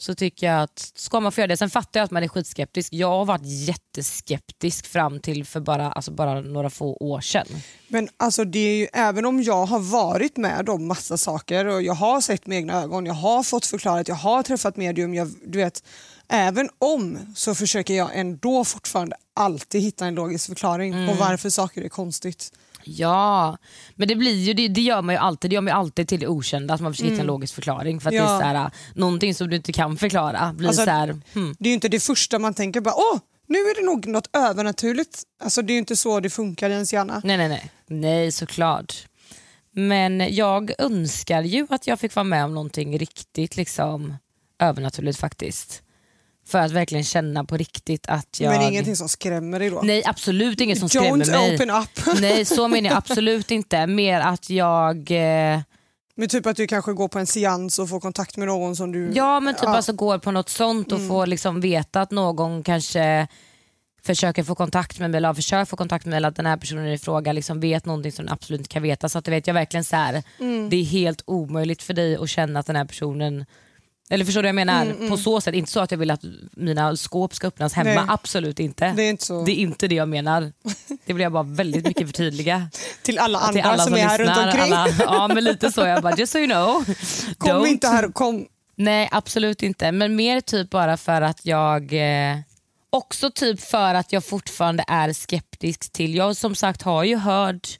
[0.00, 1.56] så tycker jag att ska man få göra det.
[1.56, 2.92] Sen fattar jag att man är skitskeptisk.
[2.92, 7.46] Jag har varit jätteskeptisk fram till för bara, alltså bara några få år sedan.
[7.88, 11.82] Men alltså det är ju, även om jag har varit med om massa saker och
[11.82, 15.28] jag har sett med egna ögon, jag har fått förklarat, jag har träffat medium, jag,
[15.46, 15.82] du vet,
[16.28, 21.06] även om så försöker jag ändå fortfarande alltid hitta en logisk förklaring Mm.
[21.08, 22.52] på varför saker är konstigt.
[22.84, 23.58] Ja,
[23.94, 25.50] men det, blir ju, det, det gör man ju alltid.
[25.50, 27.34] Det gör man alltid till det okända, att man försöker hitta en Mm.
[27.34, 28.00] logisk förklaring.
[28.00, 28.22] För att Ja.
[28.22, 31.56] det är så här, någonting som du inte kan förklara blir Alltså, så här, hmm.
[31.58, 34.36] Det är ju inte det första man tänker, bara, åh nu är det nog något
[34.36, 35.22] övernaturligt.
[35.42, 37.20] Alltså det är ju inte så det funkar i ens hjärna.
[37.24, 37.70] Nej, nej, nej.
[37.86, 39.06] Nej, såklart.
[39.72, 44.16] Men jag önskar ju att jag fick vara med om någonting riktigt liksom,
[44.58, 45.82] övernaturligt faktiskt.
[46.48, 48.50] För att verkligen känna på riktigt att jag...
[48.52, 49.80] Men ingenting som skrämmer dig då?
[49.84, 51.54] Nej absolut inget som Don't skrämmer mig.
[51.54, 51.88] open up.
[52.20, 53.86] Nej så menar jag absolut inte.
[53.86, 55.10] Mer att jag...
[55.10, 55.60] Eh,
[56.14, 58.92] Men typ att du kanske går på en seans och får kontakt med någon som
[58.92, 59.10] du...
[59.14, 59.76] ja men typ Ja.
[59.76, 61.08] alltså går på något sånt och Mm.
[61.08, 63.26] får liksom veta att någon kanske
[64.02, 66.46] försöker få kontakt med mig eller har försökt få kontakt med mig eller att den
[66.46, 69.08] här personen i fråga liksom vet någonting som den absolut inte kan veta.
[69.08, 70.70] Så att du vet jag verkligen så här, Mm.
[70.70, 73.44] det är helt omöjligt för dig att känna att den här personen
[74.10, 74.82] eller förstår du vad jag menar?
[74.82, 75.10] Mm, mm.
[75.10, 78.04] På så sätt, inte så att jag vill att mina skåp ska öppnas hemma, Nej.
[78.08, 78.92] absolut inte.
[78.96, 79.44] Det är inte så.
[79.44, 80.52] Det är inte det jag menar.
[81.04, 82.70] Det vill jag bara väldigt mycket förtydliga.
[83.02, 84.72] Till alla Till andra som är här runt lyssnar, omkring.
[84.72, 86.84] Alla, ja men lite så, jag bara just so you know.
[87.38, 87.66] Kom Don't.
[87.66, 88.46] inte här kom.
[88.76, 92.38] Nej absolut inte, men mer typ bara för att jag eh,
[92.90, 97.78] Också typ för att jag fortfarande är skeptisk till, jag som sagt har ju hört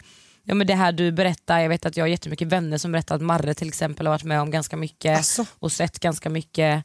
[0.49, 3.15] ja, men det här du berättar, jag vet att jag har jättemycket vänner som berättar
[3.15, 5.47] att Marre till exempel har varit med om ganska mycket Alltså.
[5.59, 6.85] och sett ganska mycket.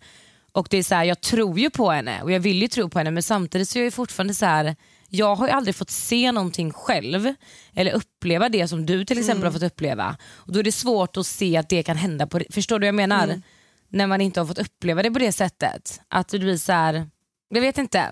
[0.52, 2.90] Och det är så här, Jag tror ju på henne och jag vill ju tro
[2.90, 4.76] på henne men samtidigt så är jag fortfarande så här.
[5.10, 7.34] jag har ju aldrig fått se någonting själv
[7.76, 9.54] eller uppleva det som du till exempel Mm.
[9.54, 10.18] har fått uppleva.
[10.34, 12.28] Och Då är det svårt att se att det kan hända.
[12.28, 13.24] På, förstår du vad jag menar?
[13.24, 13.42] Mm.
[13.90, 16.02] När man inte har fått uppleva det på det sättet.
[16.08, 17.08] Att det blir så här,
[17.50, 18.12] jag vet inte.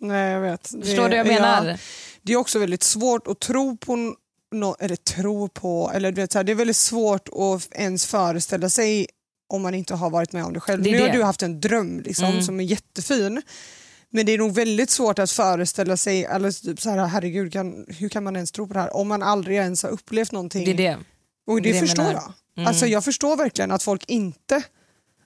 [0.00, 0.68] Nej jag vet.
[0.68, 1.66] Förstår du vad jag menar?
[1.66, 1.76] Ja,
[2.22, 4.14] det är också väldigt svårt att tro på,
[4.52, 8.06] no, eller tro på, eller du vet, så här, det är väldigt svårt att ens
[8.06, 9.06] föreställa sig
[9.48, 10.82] om man inte har varit med om det själv.
[10.82, 11.02] Det nu det.
[11.02, 12.42] har du haft en dröm liksom, Mm.
[12.42, 13.42] som är jättefin.
[14.10, 17.86] Men det är nog väldigt svårt att föreställa sig, eller typ så här, herregud kan,
[17.88, 20.64] hur kan man ens tro på det här om man aldrig ens har upplevt någonting.
[20.64, 20.98] Det är det.
[21.46, 22.32] Och det, Det förstår jag.
[22.56, 22.66] Mm.
[22.68, 24.62] Alltså, jag förstår verkligen att folk inte...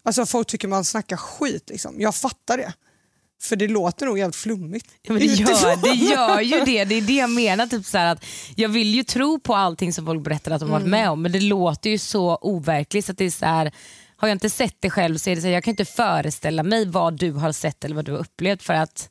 [0.07, 1.71] Alltså folk tycker man snackar skit.
[1.71, 2.01] Liksom.
[2.01, 2.73] Jag fattar det.
[3.43, 4.87] För det låter nog jävligt flummigt.
[5.03, 6.85] Ja, men det, gör, det gör ju det.
[6.85, 7.67] Det är det jag menar.
[7.67, 8.25] Typ så att
[8.57, 10.91] jag vill ju tro på allting som folk berättar att de har varit Mm.
[11.01, 13.07] med om men det låter ju så overkligt.
[13.07, 13.73] Så att det är så här,
[14.17, 16.63] har jag inte sett det själv så är det så här, jag kan inte föreställa
[16.63, 19.09] mig vad du har sett eller vad du har upplevt för att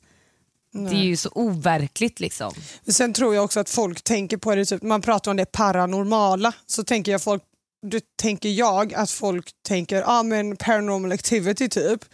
[0.72, 1.06] det är Nej.
[1.06, 2.20] ju så overkligt.
[2.20, 2.52] liksom.
[2.88, 6.52] Sen tror jag också att folk tänker på det, typ, man pratar om det paranormala,
[6.66, 7.42] så tänker jag folk
[7.86, 12.04] då tänker jag att folk tänker ah, men paranormal activity typ.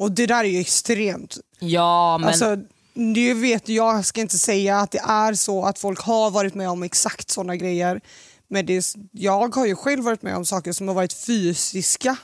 [0.00, 1.38] Och det där är ju extremt.
[1.58, 2.56] Ja men Alltså,
[2.94, 6.70] det vet jag, ska inte säga att det är så att folk har varit med
[6.70, 8.00] om exakt sådana grejer.
[8.48, 12.16] Men det är, jag har ju själv varit med om saker som har varit fysiska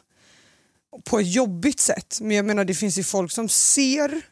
[1.05, 2.19] på ett jobbigt sätt.
[2.21, 4.23] Men jag menar det finns ju folk som ser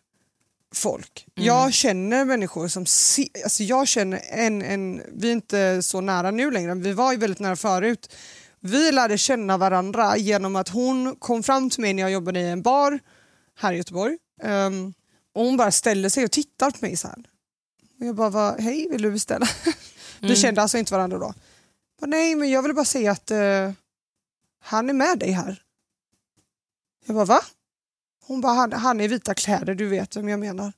[0.74, 1.26] folk.
[1.36, 1.46] Mm.
[1.46, 6.30] Jag känner människor som ser, alltså jag känner en, en, vi är inte så nära
[6.30, 8.14] nu längre, men vi var ju väldigt nära förut.
[8.60, 12.50] Vi lärde känna varandra genom att hon kom fram till mig när jag jobbade i
[12.50, 13.00] en bar
[13.56, 14.18] här i Göteborg.
[14.42, 14.94] Ehm,
[15.32, 17.18] och hon bara ställde sig och tittar på mig så här.
[18.00, 19.46] Och jag bara, va, hej vill du beställa?
[20.20, 20.36] Vi Mm.
[20.36, 21.34] kände alltså inte varandra då.
[22.00, 23.72] Bara, Nej men jag vill bara säga att eh,
[24.60, 25.62] han är med dig här.
[27.06, 27.40] Jag bara va?
[28.26, 30.72] Hon bara, han, han är i vita kläder, du vet vem jag menar.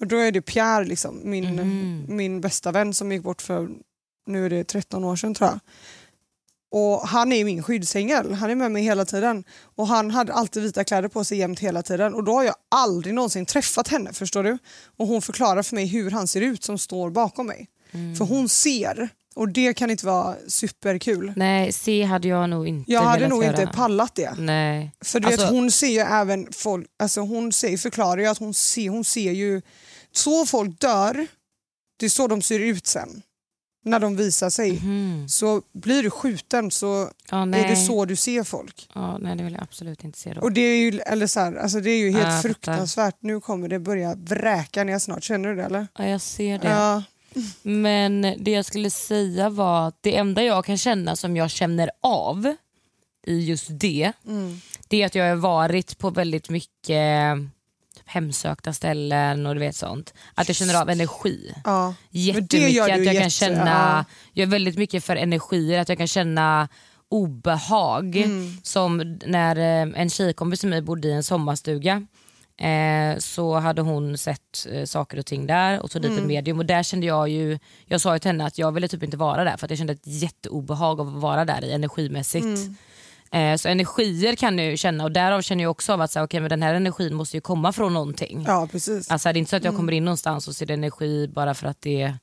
[0.00, 2.04] Och då är det Pierre, liksom, min, Mhm.
[2.08, 3.68] min bästa vän som gick bort för,
[4.26, 5.58] nu är det 13 år sedan tror jag.
[6.76, 9.44] Och han är min skyddsängel, han är med mig hela tiden.
[9.76, 12.14] Och han hade alltid vita kläder på sig jämt hela tiden.
[12.14, 14.58] Och då har jag aldrig någonsin träffat henne, förstår du?
[14.96, 17.68] Och hon förklarar för mig hur han ser ut som står bakom mig.
[17.92, 18.16] Mm.
[18.16, 21.32] För hon ser Och det kan inte vara superkul.
[21.36, 24.34] Nej, C hade jag nog inte Jag hade nog inte pallat det.
[24.38, 24.92] Nej.
[25.04, 28.38] För du Alltså- vet, hon ser ju även folk, alltså hon ser, förklarar ju att
[28.38, 29.62] hon ser, hon ser ju,
[30.12, 31.26] så folk dör,
[31.98, 33.22] det är så de ser ut sen.
[33.86, 34.72] När de visar sig.
[34.72, 35.28] Mhm.
[35.28, 38.88] Så blir du skjuten så Ja, är det så du ser folk.
[38.94, 40.40] Ja, nej, det vill jag absolut inte se då.
[40.40, 42.40] Och det är ju, eller så här, alltså det är ju helt fattar.
[42.42, 43.16] fruktansvärt.
[43.20, 45.86] Nu kommer det börja vräka ner snart, känner du det eller?
[45.98, 46.68] Ja, jag ser det.
[46.68, 47.02] Ja.
[47.62, 51.90] Men det jag skulle säga var att det enda jag kan känna som jag känner
[52.00, 52.54] av
[53.26, 54.60] i just det, Mm.
[54.88, 57.36] det är att jag har varit på väldigt mycket
[57.94, 60.14] typ hemsökta ställen och du vet sånt.
[60.34, 61.54] Att jag känner av energi.
[61.64, 61.94] Ja.
[62.10, 62.82] Jättemycket.
[62.82, 64.04] att jag jätte- kan känna, ja.
[64.32, 66.68] jag är väldigt mycket för energier, att jag kan känna
[67.08, 68.16] obehag.
[68.16, 68.56] Mm.
[68.62, 72.06] Som när eh, en tjejkompis till mig bodde i en sommarstuga.
[72.60, 76.22] Eh, så hade hon sett eh, saker och ting där och tog dit Mm.
[76.22, 78.88] ett medium och där kände jag ju, jag sa ju till henne att jag ville
[78.88, 81.72] typ inte vara där för att jag kände ett jätteobehag av att vara där i
[81.72, 82.44] energimässigt.
[82.44, 82.76] Mm.
[83.34, 86.18] Eh, så energier kan jag ju känna och därav känner jag också av att så
[86.18, 88.44] här, okay, men den här energin måste ju komma från någonting.
[88.46, 89.10] Ja, precis.
[89.10, 89.78] Alltså det är inte så att jag Mm.
[89.80, 92.14] kommer in någonstans och ser energi bara för att det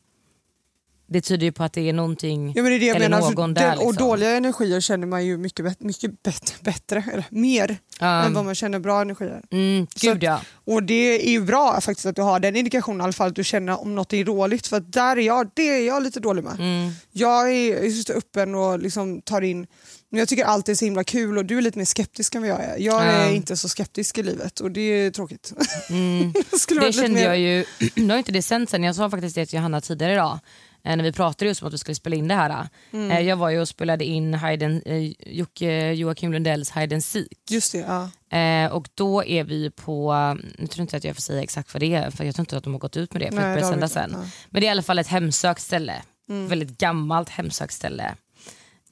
[1.13, 3.09] det tyder ju på att det är någonting Ja, men det är det jag eller
[3.09, 3.31] menar.
[3.31, 3.69] någon För där.
[3.69, 4.07] den, och liksom.
[4.07, 8.23] dåliga energier känner man ju mycket, mycket bet, bättre, eller mer, Ja.
[8.23, 9.41] än vad man känner bra energier.
[9.51, 10.41] Mm, gud att- ja.
[10.73, 13.35] Och det är ju bra faktiskt att du har den indikationen i alla fall, att
[13.35, 14.67] du känner om något är dåligt.
[14.67, 16.53] För där är jag, det är jag lite dålig med.
[16.59, 16.91] Mm.
[17.11, 19.67] Jag är just öppen och liksom tar in,
[20.11, 22.41] men jag tycker allt är så himla kul och du är lite mer skeptisk än
[22.41, 22.77] vad jag är.
[22.77, 25.53] Jag är inte så skeptisk i livet och det är tråkigt.
[25.89, 26.33] Mm.
[26.81, 29.45] Det kände mer- jag ju, nu har inte det sänt sen, jag sa faktiskt det
[29.45, 30.39] till Johanna tidigare idag
[30.83, 32.67] när vi pratade just om att vi skulle spela in det här.
[32.93, 33.11] Mm.
[33.11, 37.27] Eh, Jag var ju och spelade in Hayden, eh, Joakim Lundells Hide and Seek.
[37.49, 37.77] Just det,
[38.29, 38.37] ja.
[38.37, 40.13] Eh, och då är vi på,
[40.57, 42.57] nu tror inte att jag får säga exakt vad det är för jag tror inte
[42.57, 44.11] att de har gått ut med det för Nej, att börja sända sen.
[44.13, 44.25] Ja.
[44.49, 46.01] Men det är i alla fall ett hemsökt ställe.
[46.29, 46.47] Mm.
[46.47, 48.03] Väldigt gammalt hemsökt ställe.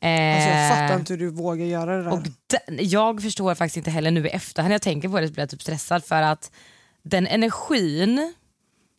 [0.02, 2.12] Alltså, jag Eh, fattar inte hur du vågar göra det där.
[2.14, 5.34] och den, jag förstår faktiskt inte heller nu i efterhand jag tänker på det så
[5.34, 6.52] blir jag typ stressad för att
[7.04, 8.34] den energin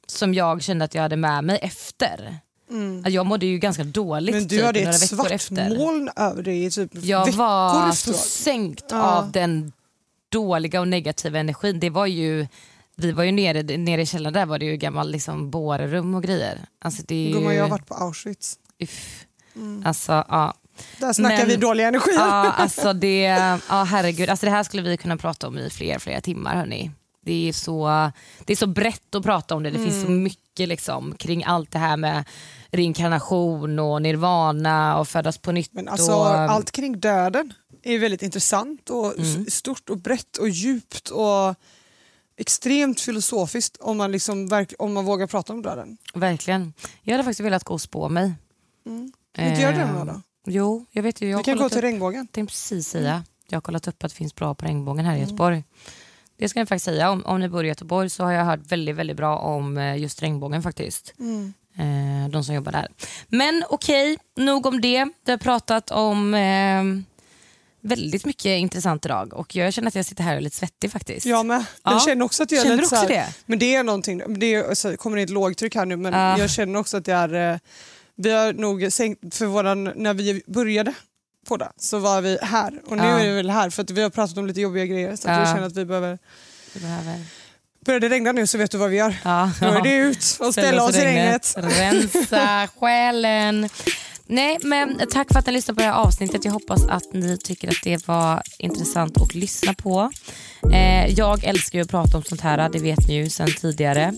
[0.07, 2.39] som jag kände att jag hade med mig efter,
[2.71, 3.05] Mm.
[3.07, 5.79] att jag mådde ju ganska dåligt Men du typ, hade några ett veckor svart efter.
[5.79, 9.03] moln över dig i typ Jag var så sänkt Ja.
[9.03, 9.73] av den
[10.29, 11.81] dåliga och negativa energin.
[11.81, 12.47] Det var ju,
[12.97, 16.23] vi var ju nere, nere i källaren där var det ju gammal liksom, bårrum och
[16.23, 16.59] grejer.
[16.81, 18.59] Alltså, det är ju, Gumman, jag har varit på Auschwitz.
[18.83, 19.25] Uff.
[19.57, 19.83] Mm.
[19.87, 20.55] Alltså, ja.
[20.99, 22.19] Där snackar Men- vi dåliga energier.
[22.19, 23.21] Ja, alltså det,
[23.69, 24.29] ja, herregud.
[24.31, 26.55] Alltså det här skulle vi kunna prata om i fler, flera timmar.
[26.57, 26.91] Hörni.
[27.25, 28.11] Det, är så,
[28.45, 29.71] det är så brett att prata om det.
[29.71, 30.23] Det finns så Mm.
[30.23, 32.25] mycket liksom, kring allt det här med
[32.73, 35.73] reinkarnation och nirvana och födas på nytt.
[35.73, 37.53] Men alltså, och, allt kring döden
[37.83, 39.47] är väldigt intressant och Mm.
[39.47, 41.55] stort och brett och djupt och
[42.37, 44.49] extremt filosofiskt om man, liksom
[44.79, 45.97] om man vågar prata om döden.
[46.15, 46.73] Verkligen.
[47.03, 48.33] Jag hade faktiskt velat gå och spå mig.
[48.87, 49.13] Mm.
[49.37, 50.21] Vill inte göra det Eh, med då?
[50.47, 51.31] Jo, jag vet ju.
[51.31, 52.27] Jag Vi kan gå till upp- regnbågen.
[52.27, 53.25] tänkte precis säga.
[53.49, 55.25] Jag har kollat upp att det finns bra på regnbågen här i Mm.
[55.29, 55.65] Göteborg.
[56.39, 57.11] Det ska jag faktiskt säga.
[57.11, 59.97] Om, om ni bor i Göteborg så har jag hört väldigt, väldigt bra om eh,
[59.97, 61.15] just regnbågen faktiskt.
[61.19, 61.53] Mm.
[61.79, 62.89] Eh, de som jobbar där.
[63.29, 65.09] Men okej, nog om det.
[65.25, 66.85] Vi har pratat om eh,
[67.81, 70.93] väldigt mycket intressant idag och jag känner att jag sitter här och är lite svettig
[70.93, 71.27] faktiskt.
[71.27, 71.65] Jag med.
[71.85, 72.01] Jag Ja.
[72.01, 73.27] känner också att jag är lite också så det?
[73.47, 76.39] Men det är någonting, det är, alltså, kommer in ett lågtryck här nu men Ja.
[76.39, 77.59] jag känner också att det är, eh,
[78.17, 80.95] vi har nog sänkt, för våran, när vi började
[81.49, 83.19] på det så var vi här och nu Ja.
[83.21, 85.39] är vi väl här för att vi har pratat om lite jobbiga grejer så Ja.
[85.39, 86.19] jag känner att vi behöver
[86.75, 87.21] Vi behöver...
[87.87, 89.17] Börjar det regna nu så vet du vad vi gör.
[89.25, 89.51] Ja.
[89.61, 91.55] Då är det ut och ställa oss i regnet.
[91.57, 93.69] Rensa själen.
[94.33, 96.45] Nej men tack för att ni lyssnade på det här avsnittet.
[96.45, 100.11] Jag hoppas att ni tycker att det var intressant att lyssna på.
[100.73, 104.15] Eh, jag älskar ju att prata om sånt här, det vet ni ju sedan tidigare.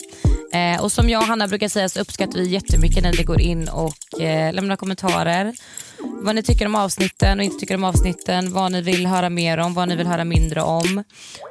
[0.53, 3.41] Eh, och som jag och Hanna brukar säga så uppskattar vi jättemycket när ni går
[3.41, 5.55] in och eh, lämnar kommentarer.
[5.99, 9.59] Vad ni tycker om avsnitten och inte tycker om avsnitten, vad ni vill höra mer
[9.59, 11.05] om, vad ni vill höra mindre om.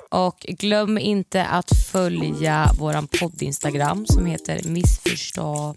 [0.10, 5.76] Och glöm inte att följa våran podd-instagram som heter Missförstå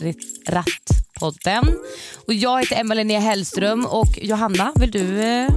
[0.00, 0.14] mig
[1.24, 1.76] rätt-podden.
[2.26, 5.48] Och jag heter Emma Linnea Hellström och Johanna, vill du, eh,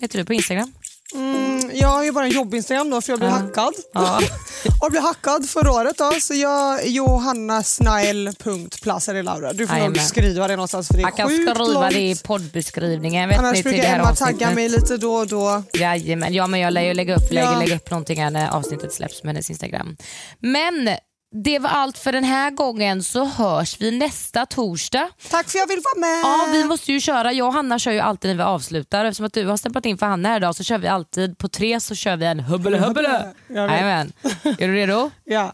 [0.00, 0.72] heter du på Instagram?
[1.14, 3.36] Mm, jag har ju bara en jobb-instagram då för jag blev Ja.
[3.36, 3.72] hackad.
[3.94, 4.20] Ja.
[4.82, 9.52] och blev hackad förra året då så jag johannasnile.placerelaura.
[9.52, 11.92] Du får nog skriva det någonstans för det är Jag kan skriva långt.
[11.94, 13.28] det i poddbeskrivningen.
[13.28, 14.38] Vet Annars ni, brukar Emma avsnittet.
[14.38, 15.62] tagga mig lite då och då.
[15.74, 17.58] Jajamän, ja men jag lär ju lägga upp, lägger, Ja.
[17.58, 19.96] lägga upp någonting när avsnittet släpps med hennes Instagram.
[20.40, 20.88] Men
[21.32, 25.08] det var allt för den här gången så hörs vi nästa torsdag.
[25.30, 26.20] Tack för jag vill vara med.
[26.24, 27.32] Ja, vi måste ju köra.
[27.32, 29.04] Jag och Hanna kör ju alltid när vi avslutar.
[29.04, 31.48] Eftersom att du har stämplat in för Hanna här idag så kör vi alltid på
[31.48, 33.34] tre så kör vi en hubbele hubbele.
[33.48, 34.12] Jajamän.
[34.42, 35.10] Är du redo?
[35.24, 35.52] Ja.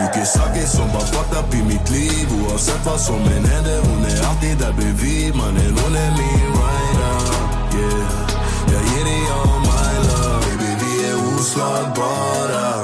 [0.00, 4.04] Mycket saker som var fucked up i mitt liv Oavsett vad som än händer Hon
[4.04, 7.16] är alltid där bredvid Mannen hon är min rider
[7.74, 8.30] Yeah
[8.72, 12.83] Jag ger dig all my love Baby vi är oslagbara